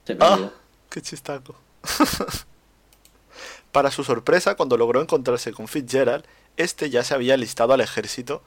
Ah. 0.08 0.14
Se 0.14 0.16
me 0.16 0.26
¡Ah! 0.26 0.34
olvidó. 0.34 0.54
¡Qué 0.90 1.02
chistaco! 1.02 1.56
Para 3.72 3.92
su 3.92 4.04
sorpresa, 4.04 4.56
cuando 4.56 4.78
logró 4.78 5.02
encontrarse 5.02 5.52
con 5.52 5.68
Fitzgerald, 5.68 6.24
este 6.56 6.90
ya 6.90 7.04
se 7.04 7.14
había 7.14 7.34
alistado 7.34 7.74
al 7.74 7.82
ejército 7.82 8.42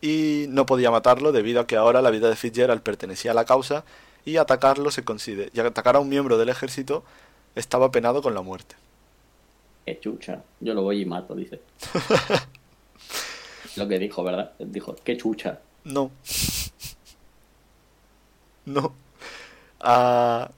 y 0.00 0.46
no 0.48 0.66
podía 0.66 0.90
matarlo 0.90 1.32
debido 1.32 1.60
a 1.60 1.66
que 1.66 1.76
ahora 1.76 2.02
la 2.02 2.10
vida 2.10 2.28
de 2.28 2.36
Fitzgerald 2.36 2.82
pertenecía 2.82 3.30
a 3.30 3.34
la 3.34 3.44
causa 3.44 3.84
y 4.24 4.36
atacarlo 4.36 4.90
se 4.90 5.04
considera 5.04 5.50
y 5.54 5.60
atacar 5.60 5.96
a 5.96 6.00
un 6.00 6.08
miembro 6.08 6.36
del 6.36 6.48
ejército 6.48 7.04
estaba 7.54 7.90
penado 7.90 8.20
con 8.20 8.34
la 8.34 8.42
muerte. 8.42 8.76
Qué 9.86 10.00
chucha. 10.00 10.42
Yo 10.60 10.74
lo 10.74 10.82
voy 10.82 11.02
y 11.02 11.04
mato, 11.04 11.34
dice. 11.34 11.60
lo 13.76 13.86
que 13.86 13.98
dijo, 13.98 14.24
¿verdad? 14.24 14.52
Dijo, 14.58 14.96
qué 15.04 15.16
chucha. 15.16 15.60
No. 15.84 16.10
No. 18.66 18.94
A 19.80 20.50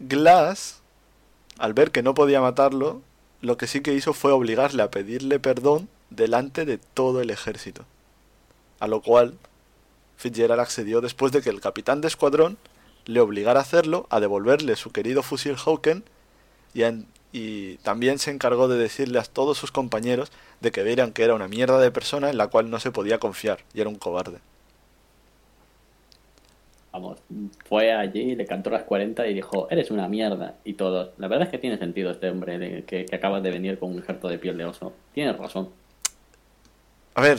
Glass, 0.00 0.80
al 1.58 1.74
ver 1.74 1.90
que 1.90 2.02
no 2.02 2.14
podía 2.14 2.40
matarlo, 2.40 3.02
lo 3.40 3.56
que 3.56 3.66
sí 3.66 3.80
que 3.80 3.94
hizo 3.94 4.12
fue 4.12 4.32
obligarle 4.32 4.82
a 4.82 4.90
pedirle 4.90 5.40
perdón 5.40 5.88
delante 6.10 6.64
de 6.64 6.78
todo 6.78 7.20
el 7.20 7.30
ejército. 7.30 7.84
A 8.78 8.86
lo 8.86 9.02
cual 9.02 9.36
Fitzgerald 10.16 10.60
accedió 10.60 11.00
después 11.00 11.32
de 11.32 11.42
que 11.42 11.50
el 11.50 11.60
capitán 11.60 12.00
de 12.00 12.08
escuadrón 12.08 12.58
le 13.06 13.20
obligara 13.20 13.60
a 13.60 13.62
hacerlo, 13.62 14.06
a 14.10 14.20
devolverle 14.20 14.76
su 14.76 14.92
querido 14.92 15.22
fusil 15.22 15.56
Hawken 15.56 16.04
y, 16.74 16.82
y 17.32 17.76
también 17.78 18.18
se 18.18 18.30
encargó 18.30 18.68
de 18.68 18.78
decirle 18.78 19.18
a 19.18 19.24
todos 19.24 19.58
sus 19.58 19.72
compañeros 19.72 20.30
de 20.60 20.70
que 20.70 20.82
vieran 20.84 21.12
que 21.12 21.24
era 21.24 21.34
una 21.34 21.48
mierda 21.48 21.80
de 21.80 21.90
persona 21.90 22.30
en 22.30 22.38
la 22.38 22.48
cual 22.48 22.70
no 22.70 22.78
se 22.78 22.92
podía 22.92 23.18
confiar 23.18 23.64
y 23.74 23.80
era 23.80 23.88
un 23.88 23.96
cobarde. 23.96 24.38
Vamos, 26.92 27.18
fue 27.68 27.92
allí, 27.92 28.34
le 28.34 28.46
cantó 28.46 28.70
las 28.70 28.82
40 28.84 29.26
y 29.26 29.34
dijo, 29.34 29.68
eres 29.70 29.90
una 29.90 30.08
mierda. 30.08 30.54
Y 30.64 30.72
todo. 30.74 31.12
La 31.18 31.28
verdad 31.28 31.46
es 31.46 31.50
que 31.52 31.58
tiene 31.58 31.76
sentido 31.78 32.10
este 32.10 32.30
hombre 32.30 32.58
de- 32.58 32.84
que, 32.84 33.04
que 33.04 33.16
acaba 33.16 33.40
de 33.40 33.50
venir 33.50 33.78
con 33.78 33.92
un 33.92 33.98
ejército 33.98 34.28
de 34.28 34.38
piel 34.38 34.56
de 34.56 34.64
oso. 34.64 34.92
Tiene 35.12 35.32
razón. 35.34 35.68
A 37.14 37.20
ver, 37.20 37.38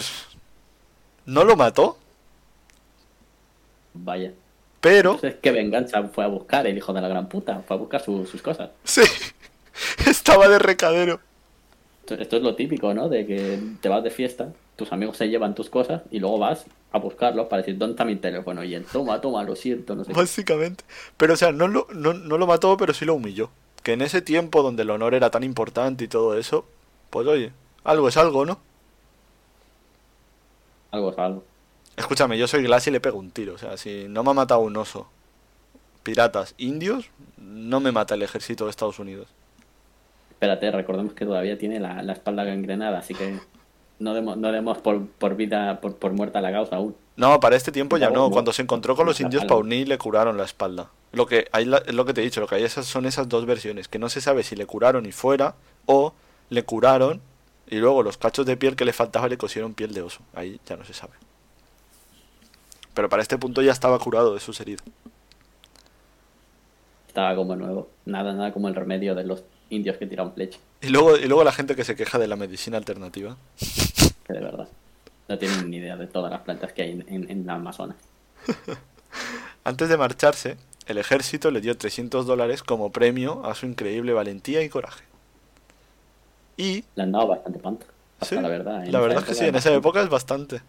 no 1.25 1.43
lo 1.43 1.55
mató, 1.55 1.97
Vaya. 3.93 4.31
pero 4.81 5.15
Entonces, 5.15 5.39
¿qué 5.41 5.51
venganza 5.51 6.03
fue 6.09 6.23
a 6.23 6.27
buscar 6.27 6.67
el 6.67 6.77
hijo 6.77 6.93
de 6.93 7.01
la 7.01 7.07
gran 7.07 7.27
puta? 7.27 7.61
Fue 7.67 7.75
a 7.75 7.79
buscar 7.79 8.01
su- 8.01 8.25
sus 8.25 8.41
cosas. 8.41 8.69
sí, 8.83 9.01
estaba 10.07 10.47
de 10.47 10.59
recadero. 10.59 11.19
Esto, 12.01 12.15
esto 12.15 12.37
es 12.37 12.43
lo 12.43 12.55
típico, 12.55 12.93
¿no? 12.93 13.09
De 13.09 13.25
que 13.25 13.59
te 13.81 13.89
vas 13.89 14.03
de 14.03 14.09
fiesta, 14.11 14.49
tus 14.79 14.91
amigos 14.93 15.17
se 15.17 15.27
llevan 15.27 15.53
tus 15.53 15.69
cosas 15.69 16.03
y 16.09 16.19
luego 16.19 16.39
vas 16.39 16.65
a 16.91 16.97
buscarlos 16.97 17.47
para 17.47 17.61
decir, 17.61 17.77
¿dónde 17.77 17.91
está 17.91 18.05
mi 18.05 18.15
teléfono? 18.15 18.63
Y 18.63 18.73
él, 18.73 18.85
toma, 18.91 19.19
toma, 19.21 19.43
lo 19.43 19.55
siento, 19.55 19.93
no 19.93 20.03
sé 20.03 20.13
qué. 20.13 20.17
Básicamente. 20.17 20.85
Pero, 21.17 21.33
o 21.33 21.37
sea, 21.37 21.51
no 21.51 21.67
lo, 21.67 21.85
no, 21.93 22.13
no 22.13 22.37
lo 22.37 22.47
mató, 22.47 22.77
pero 22.77 22.93
sí 22.93 23.05
lo 23.05 23.13
humilló. 23.13 23.51
Que 23.83 23.93
en 23.93 24.01
ese 24.01 24.21
tiempo 24.21 24.63
donde 24.63 24.83
el 24.83 24.89
honor 24.89 25.13
era 25.13 25.29
tan 25.29 25.43
importante 25.43 26.05
y 26.05 26.07
todo 26.07 26.37
eso, 26.37 26.65
pues 27.09 27.27
oye, 27.27 27.51
algo 27.83 28.07
es 28.07 28.17
algo, 28.17 28.45
¿no? 28.45 28.59
Algo 30.91 31.11
es 31.11 31.19
algo. 31.19 31.43
Escúchame, 31.97 32.37
yo 32.37 32.47
soy 32.47 32.63
Glass 32.63 32.87
y 32.87 32.91
le 32.91 33.01
pego 33.01 33.19
un 33.19 33.31
tiro. 33.31 33.55
O 33.55 33.57
sea, 33.57 33.75
si 33.75 34.07
no 34.07 34.23
me 34.23 34.31
ha 34.31 34.33
matado 34.33 34.61
un 34.61 34.75
oso, 34.77 35.09
piratas, 36.03 36.55
indios, 36.57 37.09
no 37.37 37.81
me 37.81 37.91
mata 37.91 38.15
el 38.15 38.21
ejército 38.21 38.63
de 38.63 38.71
Estados 38.71 38.99
Unidos. 38.99 39.27
Espérate, 40.31 40.71
recordemos 40.71 41.13
que 41.13 41.25
todavía 41.25 41.57
tiene 41.57 41.79
la, 41.81 42.01
la 42.01 42.13
espalda 42.13 42.45
gangrenada, 42.45 42.99
así 42.99 43.13
que 43.13 43.39
no 43.99 44.13
demos, 44.13 44.37
no 44.37 44.51
demos 44.51 44.77
por, 44.79 45.05
por 45.07 45.35
vida, 45.35 45.79
por, 45.81 45.95
por 45.95 46.13
muerta 46.13 46.41
la 46.41 46.51
causa 46.51 46.77
aún. 46.77 46.95
No, 47.17 47.39
para 47.39 47.55
este 47.57 47.71
tiempo 47.71 47.97
ya 47.97 48.09
No. 48.09 48.31
Cuando 48.31 48.53
se 48.53 48.61
encontró 48.61 48.95
con 48.95 49.05
los 49.05 49.19
indios. 49.19 49.43
Pawnee 49.45 49.85
le 49.85 49.97
curaron 49.97 50.37
la 50.37 50.45
espalda. 50.45 50.89
Lo 51.11 51.25
que 51.25 51.47
hay 51.51 51.65
la- 51.65 51.79
es 51.79 51.93
lo 51.93 52.05
que 52.05 52.13
te 52.13 52.21
he 52.21 52.23
dicho, 52.23 52.39
lo 52.39 52.47
que 52.47 52.55
hay 52.55 52.63
esas 52.63 52.85
son 52.85 53.05
esas 53.05 53.27
dos 53.27 53.45
versiones, 53.45 53.87
que 53.87 53.99
no 53.99 54.07
se 54.09 54.21
sabe 54.21 54.43
si 54.43 54.55
le 54.55 54.65
curaron 54.65 55.05
y 55.05 55.11
fuera 55.11 55.55
o 55.85 56.13
le 56.49 56.63
curaron 56.63 57.21
y 57.67 57.75
luego 57.77 58.01
los 58.03 58.17
cachos 58.17 58.45
de 58.45 58.55
piel 58.57 58.75
que 58.75 58.85
le 58.85 58.93
faltaba 58.93 59.27
le 59.27 59.37
cosieron 59.37 59.73
piel 59.73 59.93
de 59.93 60.01
oso. 60.01 60.21
Ahí 60.33 60.59
ya 60.65 60.77
no 60.77 60.85
se 60.85 60.93
sabe. 60.93 61.13
Pero 62.93 63.09
para 63.09 63.21
este 63.21 63.37
punto 63.37 63.61
ya 63.61 63.71
estaba 63.71 63.99
curado 63.99 64.33
de 64.33 64.39
sus 64.39 64.59
heridas. 64.61 64.83
Estaba 67.07 67.35
como 67.35 67.55
nuevo. 67.55 67.89
Nada, 68.05 68.33
nada 68.33 68.51
como 68.53 68.67
el 68.67 68.75
remedio 68.75 69.15
de 69.15 69.23
los 69.23 69.43
indios 69.69 69.97
que 69.97 70.07
tiran 70.07 70.33
flecha. 70.33 70.59
Y 70.81 70.89
luego, 70.89 71.17
y 71.17 71.25
luego 71.25 71.43
la 71.43 71.51
gente 71.51 71.75
que 71.75 71.83
se 71.83 71.95
queja 71.95 72.17
de 72.19 72.27
la 72.27 72.35
medicina 72.35 72.77
alternativa. 72.77 73.37
Que 74.25 74.33
de 74.33 74.41
verdad. 74.41 74.67
No 75.27 75.39
tienen 75.39 75.71
ni 75.71 75.77
idea 75.77 75.97
de 75.97 76.05
todas 76.05 76.31
las 76.31 76.41
plantas 76.41 76.71
que 76.71 76.83
hay 76.83 76.91
en, 76.91 77.05
en, 77.07 77.31
en 77.31 77.47
la 77.47 77.55
Amazonas. 77.55 77.97
Antes 79.63 79.89
de 79.89 79.97
marcharse, 79.97 80.57
el 80.85 80.99
ejército 80.99 81.49
le 81.49 81.61
dio 81.61 81.75
300 81.75 82.27
dólares 82.27 82.61
como 82.61 82.91
premio 82.91 83.43
a 83.43 83.55
su 83.55 83.65
increíble 83.65 84.13
valentía 84.13 84.61
y 84.61 84.69
coraje. 84.69 85.03
Y 86.57 86.83
Le 86.95 87.03
han 87.03 87.11
dado 87.11 87.27
bastante 87.27 87.59
panta. 87.59 87.85
Sí, 88.21 88.35
la 88.35 88.49
verdad. 88.49 88.85
la 88.85 88.99
verdad 88.99 89.19
es 89.19 89.25
que 89.25 89.33
sí, 89.33 89.45
en 89.45 89.55
esa 89.55 89.73
época 89.73 90.01
es 90.01 90.09
bastante. 90.09 90.61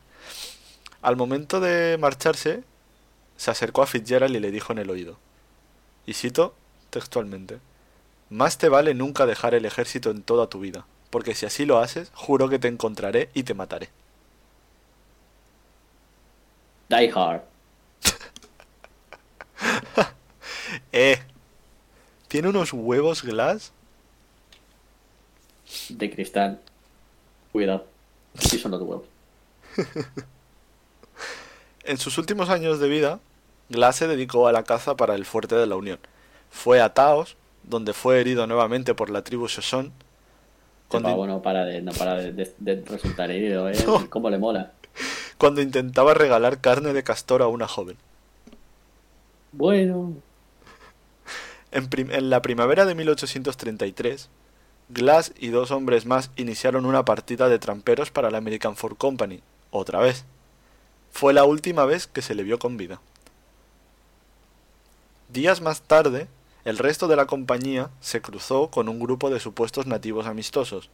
Al 1.02 1.16
momento 1.16 1.60
de 1.60 1.98
marcharse, 1.98 2.62
se 3.36 3.50
acercó 3.50 3.82
a 3.82 3.86
Fitzgerald 3.86 4.34
y 4.36 4.38
le 4.38 4.50
dijo 4.50 4.72
en 4.72 4.78
el 4.78 4.90
oído, 4.90 5.18
y 6.06 6.12
cito 6.12 6.54
textualmente, 6.90 7.58
Más 8.30 8.58
te 8.58 8.68
vale 8.68 8.94
nunca 8.94 9.26
dejar 9.26 9.54
el 9.54 9.64
ejército 9.64 10.10
en 10.10 10.22
toda 10.22 10.48
tu 10.48 10.60
vida, 10.60 10.86
porque 11.10 11.34
si 11.34 11.46
así 11.46 11.66
lo 11.66 11.78
haces, 11.78 12.10
juro 12.14 12.48
que 12.48 12.58
te 12.58 12.68
encontraré 12.68 13.30
y 13.34 13.42
te 13.42 13.54
mataré. 13.54 13.90
Die 16.88 17.12
Hard. 17.14 17.42
Eh, 20.92 21.18
tiene 22.28 22.48
unos 22.48 22.72
huevos 22.72 23.24
glass. 23.24 23.72
De 25.88 26.10
cristal. 26.10 26.60
Cuidado. 27.50 27.86
Así 28.38 28.58
son 28.58 28.70
los 28.70 28.82
huevos. 28.82 29.06
En 31.84 31.98
sus 31.98 32.18
últimos 32.18 32.50
años 32.50 32.78
de 32.78 32.88
vida, 32.88 33.20
Glass 33.70 33.96
se 33.96 34.06
dedicó 34.06 34.46
a 34.46 34.52
la 34.52 34.64
caza 34.64 34.96
para 34.96 35.14
el 35.14 35.24
fuerte 35.24 35.54
de 35.54 35.66
la 35.66 35.76
Unión. 35.76 35.98
Fue 36.50 36.80
a 36.80 36.92
Taos, 36.92 37.36
donde 37.62 37.92
fue 37.92 38.20
herido 38.20 38.46
nuevamente 38.46 38.94
por 38.94 39.10
la 39.10 39.22
tribu 39.22 39.46
Shoshone. 39.48 39.92
Cuando, 40.88 41.10
pavo 41.10 41.26
no 41.26 41.40
para 41.40 41.64
de, 41.64 41.82
no 41.82 41.92
para 41.92 42.16
de, 42.16 42.32
de- 42.32 42.54
de 42.58 42.82
resultar 42.84 43.30
herido, 43.30 43.68
¿eh? 43.68 43.74
No. 43.86 44.08
¿Cómo 44.10 44.28
le 44.30 44.38
mola? 44.38 44.72
cuando 45.38 45.62
intentaba 45.62 46.14
regalar 46.14 46.60
carne 46.60 46.92
de 46.92 47.02
castor 47.02 47.42
a 47.42 47.46
una 47.46 47.68
joven. 47.68 47.96
Bueno. 49.52 50.14
En 51.72 52.30
la 52.30 52.42
primavera 52.42 52.84
de 52.84 52.94
1833, 52.96 54.28
Glass 54.88 55.32
y 55.38 55.48
dos 55.48 55.70
hombres 55.70 56.04
más 56.04 56.30
iniciaron 56.36 56.84
una 56.84 57.04
partida 57.04 57.48
de 57.48 57.60
tramperos 57.60 58.10
para 58.10 58.30
la 58.30 58.38
American 58.38 58.74
Ford 58.76 58.96
Company, 58.96 59.40
otra 59.70 60.00
vez. 60.00 60.24
Fue 61.12 61.32
la 61.32 61.44
última 61.44 61.84
vez 61.84 62.08
que 62.08 62.22
se 62.22 62.34
le 62.34 62.42
vio 62.42 62.58
con 62.58 62.76
vida. 62.76 63.00
Días 65.28 65.60
más 65.60 65.82
tarde, 65.82 66.26
el 66.70 66.78
resto 66.78 67.08
de 67.08 67.16
la 67.16 67.26
compañía 67.26 67.90
se 68.00 68.22
cruzó 68.22 68.70
con 68.70 68.88
un 68.88 69.00
grupo 69.00 69.28
de 69.28 69.40
supuestos 69.40 69.86
nativos 69.86 70.26
amistosos. 70.26 70.88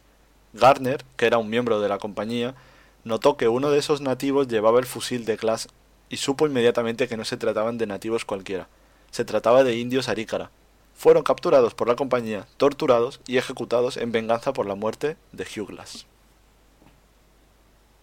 Garner, 0.53 1.05
que 1.17 1.27
era 1.27 1.37
un 1.37 1.51
miembro 1.51 1.79
de 1.79 1.87
la 1.87 1.99
compañía, 1.99 2.55
notó 3.03 3.37
que 3.37 3.47
uno 3.47 3.69
de 3.69 3.77
esos 3.77 4.01
nativos 4.01 4.47
llevaba 4.47 4.79
el 4.79 4.87
fusil 4.87 5.23
de 5.23 5.35
Glass 5.35 5.67
y 6.09 6.17
supo 6.17 6.47
inmediatamente 6.47 7.07
que 7.07 7.15
no 7.15 7.25
se 7.25 7.37
trataban 7.37 7.77
de 7.77 7.85
nativos 7.85 8.25
cualquiera. 8.25 8.67
Se 9.11 9.23
trataba 9.23 9.63
de 9.63 9.77
indios 9.77 10.09
arícara. 10.09 10.49
Fueron 10.95 11.21
capturados 11.21 11.75
por 11.75 11.87
la 11.87 11.95
compañía, 11.95 12.47
torturados 12.57 13.19
y 13.27 13.37
ejecutados 13.37 13.97
en 13.97 14.11
venganza 14.11 14.53
por 14.53 14.65
la 14.65 14.73
muerte 14.73 15.15
de 15.31 15.43
Hugh 15.43 15.67
Glass. 15.67 16.07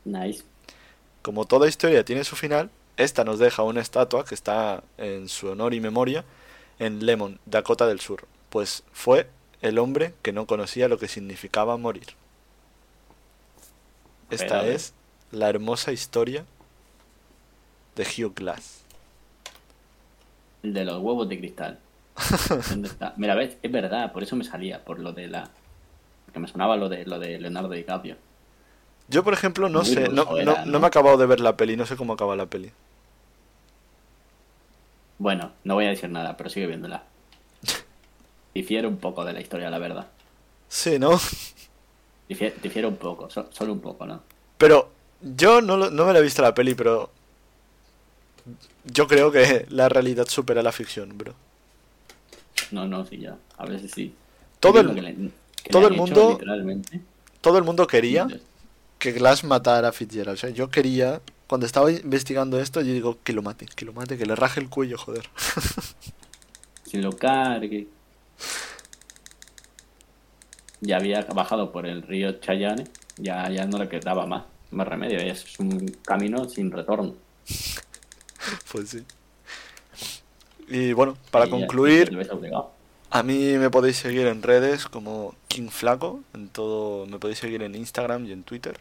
Nice. 0.05 0.45
Como 1.23 1.45
toda 1.45 1.67
historia 1.67 2.05
tiene 2.05 2.23
su 2.23 2.37
final, 2.37 2.71
esta 2.97 3.25
nos 3.25 3.41
deja 3.41 3.65
una 3.65 3.81
estatua 3.81 4.25
que 4.25 4.37
está 4.37 4.85
en 4.97 5.29
su 5.29 5.49
honor 5.49 5.75
y 5.75 5.81
memoria 5.81 6.25
en 6.79 7.05
Lemon, 7.07 7.41
Dakota 7.47 7.87
del 7.87 8.01
Sur, 8.01 8.27
pues 8.51 8.85
fue 8.93 9.29
el 9.63 9.79
hombre 9.79 10.15
que 10.23 10.33
no 10.33 10.47
conocía 10.47 10.89
lo 10.89 10.99
que 10.99 11.09
significaba 11.09 11.77
morir. 11.77 12.15
Esta 14.31 14.61
Pero, 14.61 14.73
es 14.73 14.93
la 15.31 15.49
hermosa 15.49 15.93
historia 15.93 16.45
de 17.97 18.05
Hugh 18.05 18.35
Glass. 18.35 18.85
El 20.65 20.75
de 20.75 20.85
los 20.85 21.01
huevos 21.01 21.29
de 21.29 21.39
cristal. 21.39 21.79
¿Dónde 22.69 22.89
está? 22.89 23.15
Mira, 23.17 23.35
ves, 23.35 23.57
es 23.63 23.71
verdad, 23.73 24.13
por 24.13 24.23
eso 24.23 24.37
me 24.37 24.45
salía, 24.45 24.85
por 24.85 24.99
lo 24.99 25.13
de 25.13 25.29
la. 25.29 25.51
Que 26.33 26.41
me 26.41 26.49
sonaba 26.49 26.77
lo 26.77 26.89
de 26.89 27.05
lo 27.07 27.19
de 27.19 27.39
Leonardo 27.41 27.71
DiCaprio. 27.71 28.17
Yo, 29.09 29.23
por 29.25 29.35
ejemplo, 29.35 29.69
no 29.69 29.83
Muy 29.83 29.85
sé, 29.85 30.09
no, 30.09 30.25
ruso 30.25 30.39
no- 30.39 30.39
era, 30.39 30.65
no 30.65 30.79
¿no? 30.79 30.81
me 30.81 30.87
he 30.87 30.89
acabado 30.89 31.17
de 31.19 31.27
ver 31.27 31.41
la 31.41 31.57
peli, 31.57 31.77
no 31.77 31.87
sé 31.87 31.97
cómo 31.97 32.15
acaba 32.15 32.37
la 32.37 32.47
peli. 32.47 32.73
Bueno, 35.18 35.53
no 35.64 35.74
voy 35.74 35.87
a 35.87 35.90
decir 35.90 36.11
nada, 36.11 36.37
pero 36.37 36.50
sigue 36.50 36.66
viéndola. 36.66 37.03
Difiere 38.55 38.87
un 38.87 38.98
poco 38.98 39.24
de 39.24 39.33
la 39.33 39.40
historia, 39.40 39.70
la 39.70 39.79
verdad. 39.79 40.07
Sí, 40.68 40.98
¿no? 40.98 41.18
Difiere, 42.29 42.55
difiere 42.62 42.87
un 42.88 42.96
poco, 42.96 43.29
so- 43.31 43.48
solo 43.53 43.72
un 43.72 43.81
poco, 43.81 44.07
¿no? 44.07 44.22
Pero 44.59 44.90
yo 45.20 45.61
no, 45.61 45.77
no 45.90 46.07
me 46.07 46.12
la 46.12 46.18
he 46.18 46.22
visto 46.22 46.42
la 46.42 46.55
peli, 46.55 46.74
pero 46.74 47.11
yo 48.85 49.07
creo 49.09 49.31
que 49.33 49.66
la 49.70 49.88
realidad 49.88 50.27
supera 50.29 50.62
la 50.62 50.72
ficción, 50.72 51.16
bro. 51.16 51.35
No, 52.70 52.87
no, 52.87 53.05
sí, 53.07 53.18
ya. 53.18 53.37
A 53.57 53.66
veces 53.66 53.90
sí. 53.94 54.14
Todo 54.61 54.81
el- 54.81 54.87
creo 54.90 54.94
que 54.96 55.03
le- 55.03 55.31
que 55.62 55.70
todo 55.70 55.87
el 55.88 55.94
hecho 55.94 56.03
mundo- 56.03 56.31
literalmente. 56.33 57.00
Todo 57.40 57.59
el 57.59 57.64
mundo 57.64 57.87
quería 57.87 58.27
que 58.98 59.12
Glass 59.12 59.44
matara 59.44 59.88
a 59.88 59.92
Fitzgerald. 59.92 60.37
O 60.37 60.40
sea, 60.40 60.50
yo 60.50 60.70
quería, 60.70 61.20
cuando 61.46 61.66
estaba 61.66 61.90
investigando 61.90 62.61
esto, 62.61 62.80
yo 62.80 62.92
digo 62.92 63.18
que 63.22 63.33
lo 63.33 63.42
mate, 63.42 63.66
que 63.66 63.85
lo 63.85 63.92
mate, 63.92 64.16
que 64.16 64.26
le 64.26 64.35
raje 64.35 64.61
el 64.61 64.68
cuello, 64.68 64.98
joder. 64.98 65.28
Sin 66.85 67.02
lo 67.02 67.12
cargue. 67.12 67.88
Ya 70.80 70.96
había 70.96 71.22
bajado 71.35 71.72
por 71.72 71.87
el 71.87 72.02
río 72.02 72.33
Chayane, 72.40 72.85
ya, 73.16 73.48
ya 73.50 73.66
no 73.66 73.78
le 73.78 73.88
quedaba 73.88 74.26
más, 74.26 74.44
más 74.70 74.87
remedio, 74.87 75.18
ya 75.18 75.33
es 75.33 75.59
un 75.59 75.87
camino 76.04 76.48
sin 76.48 76.70
retorno. 76.70 77.14
Pues 78.70 78.90
sí. 78.90 79.02
Y 80.68 80.92
bueno, 80.92 81.16
para 81.30 81.46
Y 81.46 81.50
concluir, 81.50 82.11
a 83.11 83.22
mí 83.22 83.57
me 83.59 83.70
podéis 83.70 83.96
seguir 83.96 84.26
en 84.26 84.42
redes 84.42 84.87
como 84.87 85.35
King 85.48 85.68
Flaco, 85.68 86.20
en 86.35 86.48
todo, 86.48 87.07
me 87.07 87.18
podéis 87.18 87.38
seguir 87.38 87.62
en 87.62 87.74
Instagram 87.74 88.26
y 88.26 88.33
en 88.33 88.42
Twitter. 88.42 88.78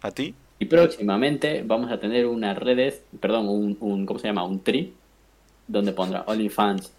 A 0.00 0.10
ti. 0.10 0.34
Y 0.58 0.64
próximamente 0.64 1.62
vamos 1.64 1.90
a 1.92 2.00
tener 2.00 2.26
unas 2.26 2.58
redes, 2.58 3.02
perdón, 3.20 3.48
un, 3.48 3.76
un 3.80 4.06
¿cómo 4.06 4.18
se 4.18 4.26
llama? 4.26 4.42
Un 4.44 4.62
tri, 4.62 4.94
donde 5.66 5.92
pondrá 5.92 6.24
OnlyFans, 6.26 6.92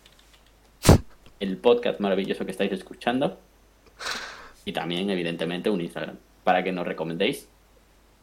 el 1.40 1.58
podcast 1.58 2.00
maravilloso 2.00 2.46
que 2.46 2.52
estáis 2.52 2.72
escuchando, 2.72 3.38
y 4.66 4.72
también, 4.72 5.10
evidentemente, 5.10 5.70
un 5.70 5.82
Instagram, 5.82 6.18
para 6.44 6.64
que 6.64 6.72
nos 6.72 6.88
recomendéis 6.88 7.48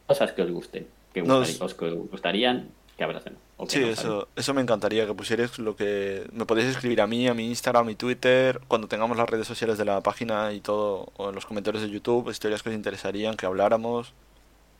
cosas 0.07 0.31
que 0.31 0.41
os 0.41 0.51
gusten, 0.51 0.87
que 1.13 1.21
os 1.21 1.77
gustarían 2.09 2.69
que 2.97 3.03
abracemos. 3.03 3.39
Sí, 3.67 3.79
no 3.79 3.87
eso, 3.87 4.27
eso 4.35 4.53
me 4.53 4.61
encantaría 4.61 5.05
que 5.05 5.13
pusierais 5.13 5.59
lo 5.59 5.75
que... 5.75 6.27
Me 6.31 6.45
podéis 6.45 6.69
escribir 6.69 7.01
a 7.01 7.07
mí, 7.07 7.27
a 7.27 7.33
mi 7.33 7.47
Instagram, 7.47 7.83
a 7.83 7.87
mi 7.87 7.95
Twitter, 7.95 8.59
cuando 8.67 8.87
tengamos 8.87 9.17
las 9.17 9.29
redes 9.29 9.45
sociales 9.45 9.77
de 9.77 9.85
la 9.85 10.01
página 10.01 10.51
y 10.53 10.61
todo, 10.61 11.11
o 11.17 11.29
en 11.29 11.35
los 11.35 11.45
comentarios 11.45 11.83
de 11.83 11.89
YouTube, 11.89 12.29
historias 12.29 12.63
que 12.63 12.69
os 12.69 12.75
interesarían, 12.75 13.35
que 13.35 13.45
habláramos. 13.45 14.13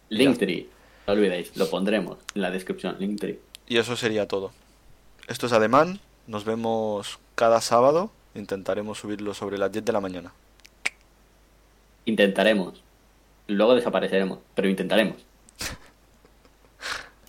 Linktree, 0.09 0.69
no 1.05 1.13
olvidéis, 1.13 1.55
lo 1.57 1.69
pondremos 1.69 2.17
en 2.35 2.41
la 2.41 2.51
descripción, 2.51 2.95
Linktree. 2.99 3.39
Y 3.67 3.77
eso 3.77 3.95
sería 3.95 4.27
todo. 4.27 4.51
Esto 5.27 5.47
es 5.47 5.53
Ademán, 5.53 5.99
nos 6.27 6.45
vemos 6.45 7.19
cada 7.35 7.59
sábado, 7.61 8.11
intentaremos 8.35 8.99
subirlo 8.99 9.33
sobre 9.33 9.57
las 9.57 9.71
10 9.71 9.85
de 9.85 9.93
la 9.93 10.01
mañana. 10.01 10.33
Intentaremos. 12.05 12.81
luego 13.47 13.75
desapareceremos, 13.75 14.39
pero 14.55 14.69
intentaremos. 14.69 15.17